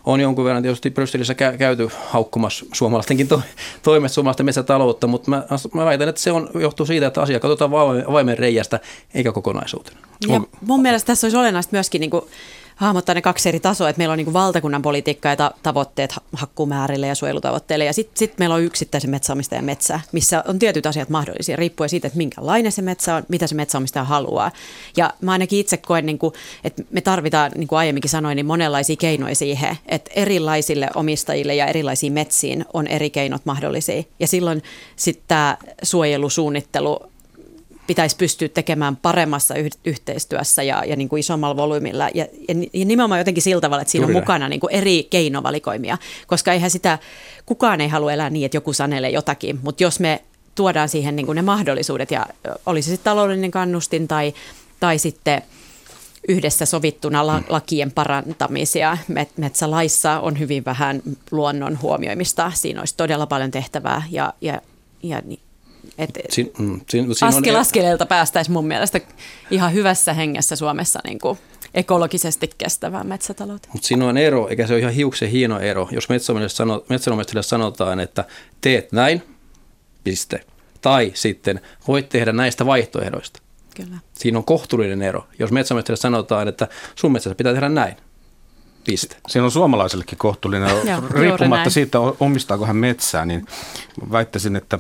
[0.06, 3.42] on jonkun verran tietysti Brysselissä käyty haukkumassa suomalaistenkin to,
[3.84, 5.44] toimesta suomalaisten metsätaloutta, mutta mä,
[5.74, 7.72] mä väitän, että se on, johtuu siitä, että asia katsotaan
[8.12, 8.80] vaimen reiästä
[9.14, 9.98] eikä kokonaisuutena.
[10.28, 12.26] Ja mun mielestä tässä olisi olennaista myöskin niin kuin
[12.82, 17.08] hahmottaa ne kaksi eri tasoa, että meillä on niin valtakunnan politiikka ja ta- tavoitteet hakkuumäärille
[17.08, 21.56] ja suojelutavoitteille ja sitten sit meillä on yksittäisen metsäomistajan metsä, missä on tietyt asiat mahdollisia
[21.56, 24.52] riippuen siitä, että minkälainen se metsä on, mitä se metsäomistaja haluaa.
[24.98, 28.46] Ja mä ainakin itse koen, niin kuin, että me tarvitaan, niin kuin aiemminkin sanoin, niin
[28.46, 34.04] monenlaisia keinoja siihen, että erilaisille omistajille ja erilaisiin metsiin on eri keinot mahdollisia.
[34.20, 34.64] Ja silloin
[34.96, 37.11] sitten tämä suojelusuunnittelu
[37.88, 42.10] pitäisi pystyä tekemään paremmassa yh- yhteistyössä ja, ja niin kuin isommalla volyymilla.
[42.14, 45.08] Ja, ja, ja nimenomaan jotenkin sillä tavalla, että siinä Juuri on mukana niin kuin eri
[45.10, 47.00] keinovalikoimia, koska eihän sitä,
[47.46, 50.22] kukaan ei halua elää niin, että joku sanelee jotakin, mutta jos me
[50.56, 52.26] tuodaan siihen niin kuin ne mahdollisuudet ja
[52.66, 54.34] olisi sitten taloudellinen kannustin tai,
[54.80, 55.42] tai sitten
[56.28, 58.98] yhdessä sovittuna la- lakien parantamisia.
[59.12, 61.02] Met- metsälaissa on hyvin vähän
[61.32, 62.52] luonnon huomioimista.
[62.56, 64.62] Siinä olisi todella paljon tehtävää ja, ja,
[65.04, 65.22] ja
[65.98, 67.58] et siin, mm, siin, siin askel on...
[67.58, 69.02] E- askeleelta päästäisiin mun mielestä
[69.52, 71.38] ihan hyvässä hengessä Suomessa niin kuin
[71.74, 73.74] ekologisesti kestävään metsätalouteen.
[73.74, 76.10] Mutta siinä on ero, eikä se ole ihan hiuksen hieno ero, jos
[76.90, 78.26] metsänomistajille sanotaan, että
[78.62, 79.24] teet näin,
[80.04, 80.46] piste.
[80.82, 83.42] Tai sitten voit tehdä näistä vaihtoehdoista.
[83.76, 83.98] Kyllä.
[84.14, 85.28] Siinä on kohtuullinen ero.
[85.40, 87.96] Jos metsänomistajille sanotaan, että sun metsässä pitää tehdä näin,
[88.84, 89.16] Piste.
[89.28, 90.70] Siinä on suomalaisellekin kohtuullinen.
[90.88, 93.46] Joo, Riippumatta siitä, omistaako hän metsää, niin
[94.12, 94.80] väittäisin, että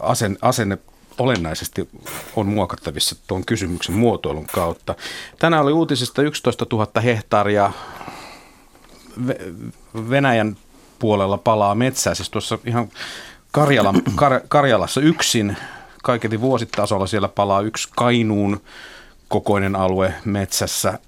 [0.00, 0.78] asenne, asenne
[1.18, 1.88] olennaisesti
[2.36, 4.94] on muokattavissa tuon kysymyksen muotoilun kautta.
[5.38, 7.72] Tänään oli uutisista 11 000 hehtaaria
[10.10, 10.56] Venäjän
[10.98, 12.88] puolella palaa metsää, siis tuossa ihan
[13.52, 15.56] Karjalan, Kar, Karjalassa yksin,
[16.02, 18.60] kaiketi vuositasolla siellä palaa yksi Kainuun
[19.28, 20.98] kokoinen alue metsässä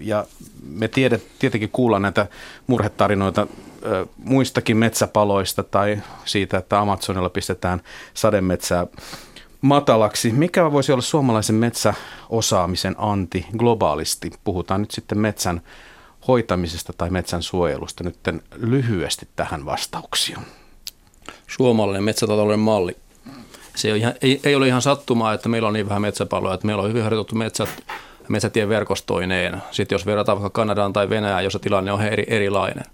[0.00, 0.24] ja
[0.68, 2.26] me tiedet, tietenkin kuullaan näitä
[2.66, 3.46] murhetarinoita
[4.16, 7.80] muistakin metsäpaloista tai siitä, että Amazonilla pistetään
[8.14, 8.86] sademetsää
[9.60, 10.32] matalaksi.
[10.32, 14.30] Mikä voisi olla suomalaisen metsäosaamisen anti globaalisti?
[14.44, 15.60] Puhutaan nyt sitten metsän
[16.28, 18.04] hoitamisesta tai metsän suojelusta.
[18.04, 18.16] Nyt
[18.56, 20.40] lyhyesti tähän vastauksia.
[21.46, 22.96] Suomalainen metsätalouden malli.
[23.76, 26.66] Se ei, ihan, ei, ei ole ihan sattumaa, että meillä on niin vähän metsäpaloja, että
[26.66, 27.68] meillä on hyvin harjoitettu metsät
[28.28, 29.62] metsätien verkostoineen.
[29.70, 32.84] Sitten jos verrataan vaikka Kanadaan tai Venäjään, jossa tilanne on eri, erilainen.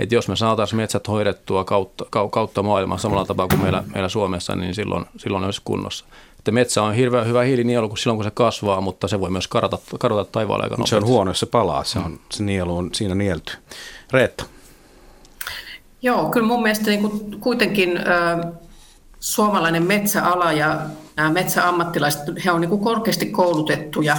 [0.00, 4.56] Et jos me saataisiin metsät hoidettua kautta, kautta maailmaa samalla tapaa kuin meillä, meillä Suomessa,
[4.56, 6.04] niin silloin, silloin olisi kunnossa.
[6.38, 9.48] Että metsä on hirveän hyvä hiilinielu kun silloin, kun se kasvaa, mutta se voi myös
[9.48, 11.84] kadota, kadota taivaalle aika Se on huono, jos se palaa.
[11.84, 13.52] Se, on, se nielu on siinä nielty.
[14.12, 14.44] Reetta.
[16.02, 18.52] Joo, kyllä mun mielestä niin kuin kuitenkin äh,
[19.20, 20.80] suomalainen metsäala ja
[21.16, 24.16] nämä metsäammattilaiset, he on niin kuin korkeasti koulutettuja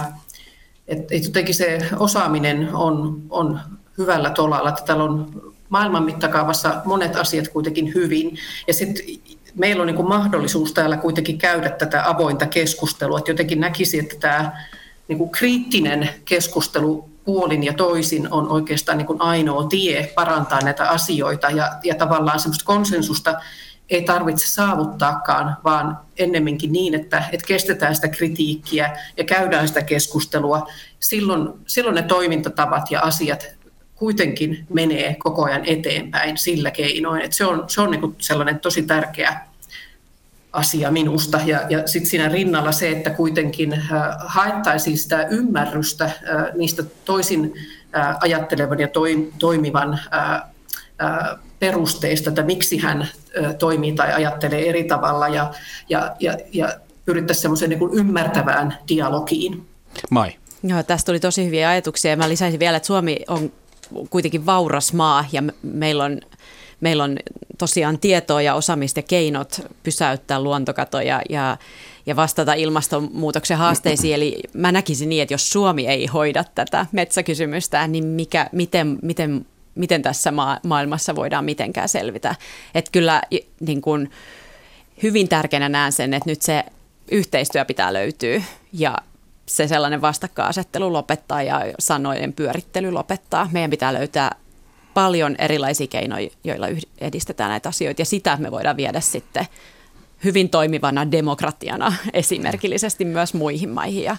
[0.88, 3.60] et, et jotenkin se osaaminen on, on
[3.98, 8.38] hyvällä tolalla, että täällä on maailman mittakaavassa monet asiat kuitenkin hyvin.
[8.68, 9.06] Ja sitten
[9.56, 13.18] meillä on niin mahdollisuus täällä kuitenkin käydä tätä avointa keskustelua.
[13.18, 14.52] Että jotenkin näkisi, että tämä
[15.08, 21.72] niin kriittinen keskustelu puolin ja toisin on oikeastaan niin ainoa tie parantaa näitä asioita ja,
[21.84, 23.36] ja tavallaan semmoista konsensusta
[23.90, 30.68] ei tarvitse saavuttaakaan, vaan ennemminkin niin, että, että kestetään sitä kritiikkiä ja käydään sitä keskustelua.
[31.00, 33.48] Silloin, silloin ne toimintatavat ja asiat
[33.96, 37.22] kuitenkin menee koko ajan eteenpäin sillä keinoin.
[37.22, 39.48] Että se on, se on niin sellainen tosi tärkeä
[40.54, 41.40] asia minusta.
[41.46, 43.82] Ja, ja sitten siinä rinnalla se, että kuitenkin äh,
[44.18, 46.14] haettaisiin sitä ymmärrystä äh,
[46.56, 47.54] niistä toisin
[47.98, 48.88] äh, ajattelevan ja
[49.40, 50.00] toimivan
[51.60, 53.08] perusteista, että miksi hän
[53.60, 55.54] toimii tai ajattelee eri tavalla ja,
[55.90, 56.70] ja, ja, ja
[57.06, 59.66] pyrittäisiin semmoiseen niin ymmärtävään dialogiin.
[60.10, 60.32] Mai.
[60.64, 62.18] Joo, tästä tuli tosi hyviä ajatuksia.
[62.18, 63.52] Mä lisäisin vielä, että Suomi on
[64.10, 66.20] kuitenkin vauras maa ja meillä on,
[66.82, 67.18] meillä on
[67.58, 71.58] tosiaan tietoa ja osaamista ja keinot pysäyttää luontokatoja ja,
[72.06, 74.16] ja vastata ilmastonmuutoksen haasteisiin.
[74.16, 79.46] Eli mä näkisin niin, että jos Suomi ei hoida tätä metsäkysymystä, niin mikä, miten, miten,
[79.78, 82.36] miten tässä maa, maailmassa voidaan mitenkään selvitä.
[82.76, 83.22] Että kyllä
[83.60, 84.10] niin kun,
[85.04, 86.64] hyvin tärkeänä näen sen, että nyt se
[87.12, 88.42] yhteistyö pitää löytyä
[88.74, 88.98] ja
[89.46, 93.50] se sellainen vastakkainasettelu lopettaa ja sanojen pyörittely lopettaa.
[93.52, 94.36] Meidän pitää löytää
[94.94, 96.68] paljon erilaisia keinoja, joilla
[96.98, 99.46] edistetään näitä asioita ja sitä me voidaan viedä sitten
[100.24, 104.18] hyvin toimivana demokratiana esimerkillisesti myös muihin maihin ja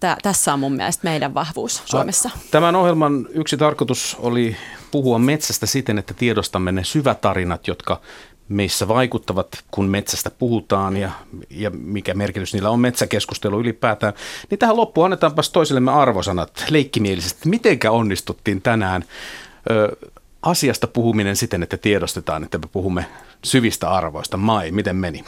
[0.00, 2.30] Tää, tässä on mun mielestä meidän vahvuus Suomessa.
[2.50, 4.56] Tämän ohjelman yksi tarkoitus oli
[4.90, 8.00] puhua metsästä siten, että tiedostamme ne syvätarinat, jotka
[8.48, 11.10] meissä vaikuttavat, kun metsästä puhutaan ja,
[11.50, 14.12] ja mikä merkitys niillä on metsäkeskustelu ylipäätään,
[14.50, 17.48] niin tähän loppuun annetaanpas toisillemme arvosanat leikkimielisesti.
[17.48, 19.04] Mitenkä onnistuttiin tänään
[19.70, 19.96] ö,
[20.42, 23.06] asiasta puhuminen siten, että tiedostetaan, että me puhumme
[23.44, 24.36] syvistä arvoista?
[24.36, 25.24] Mai, miten meni?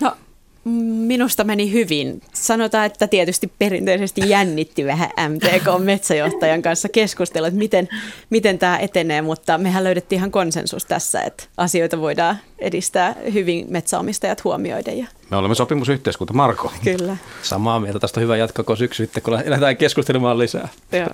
[0.00, 0.16] No
[0.64, 2.22] Minusta meni hyvin.
[2.32, 7.88] Sanotaan, että tietysti perinteisesti jännitti vähän MTK-metsäjohtajan kanssa keskustella, että miten,
[8.30, 14.44] miten tämä etenee, mutta mehän löydettiin ihan konsensus tässä, että asioita voidaan edistää hyvin metsäomistajat
[14.44, 14.98] huomioiden.
[14.98, 15.06] Ja...
[15.30, 16.72] Me olemme sopimusyhteiskunta, Marko.
[16.84, 17.16] Kyllä.
[17.42, 20.68] Samaa mieltä, tästä on hyvä jatkaa koko syksy sitten, kun lähdetään keskustelemaan lisää.
[20.92, 21.08] Joo.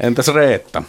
[0.00, 0.82] Entäs Reetta?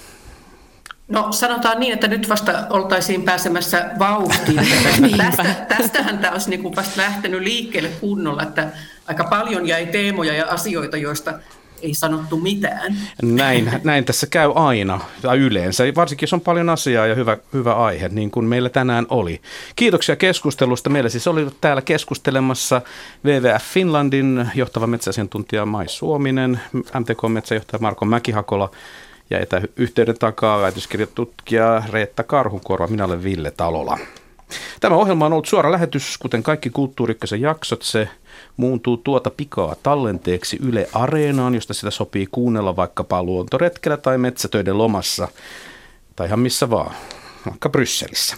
[1.07, 4.59] No sanotaan niin, että nyt vasta oltaisiin pääsemässä vauhtiin.
[5.17, 8.67] Tästä, tästähän tämä olisi niin vasta lähtenyt liikkeelle kunnolla, että
[9.07, 11.39] aika paljon jäi teemoja ja asioita, joista
[11.81, 12.95] ei sanottu mitään.
[13.21, 17.73] Näin, näin tässä käy aina tai yleensä, varsinkin jos on paljon asiaa ja hyvä, hyvä
[17.73, 19.41] aihe, niin kuin meillä tänään oli.
[19.75, 20.89] Kiitoksia keskustelusta.
[20.89, 22.81] Meillä siis oli täällä keskustelemassa
[23.25, 28.71] WWF Finlandin johtava metsäasiantuntija Mai Suominen, MTK-metsäjohtaja Marko Mäkihakola
[29.29, 32.87] ja etäyhteyden takaa väitöskirjatutkija Reetta Karhukorva.
[32.87, 33.97] Minä olen Ville Talola.
[34.79, 37.81] Tämä ohjelma on ollut suora lähetys, kuten kaikki kulttuurikkaisen jaksot.
[37.81, 38.09] Se
[38.57, 45.27] muuntuu tuota pikaa tallenteeksi Yle Areenaan, josta sitä sopii kuunnella vaikkapa luontoretkellä tai metsätöiden lomassa.
[46.15, 46.95] Tai ihan missä vaan,
[47.45, 48.35] vaikka Brysselissä.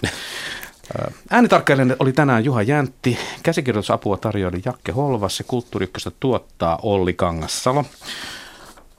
[1.30, 7.86] Äänitarkkailijana oli tänään Juha Jäntti, käsikirjoitusapua tarjoili Jakke Holvas ja kulttuurikkoista tuottaa Olli Kangassalo.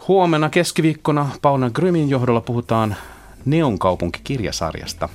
[0.09, 2.97] Huomenna keskiviikkona Pauna Grymin johdolla puhutaan
[3.45, 5.09] Neonkaupunki-kirjasarjasta.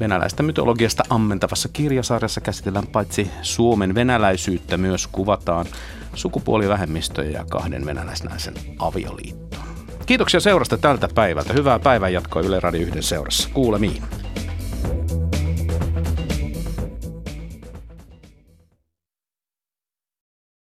[0.00, 5.66] Venäläistä mytologiasta ammentavassa kirjasarjassa käsitellään paitsi Suomen venäläisyyttä, myös kuvataan
[6.14, 9.64] sukupuolivähemmistöjä ja kahden venäläisnaisen avioliittoa.
[10.06, 11.52] Kiitoksia seurasta tältä päivältä.
[11.52, 13.48] Hyvää päivänjatkoa Yle Radio 1 seurassa.
[13.52, 14.02] Kuulemiin.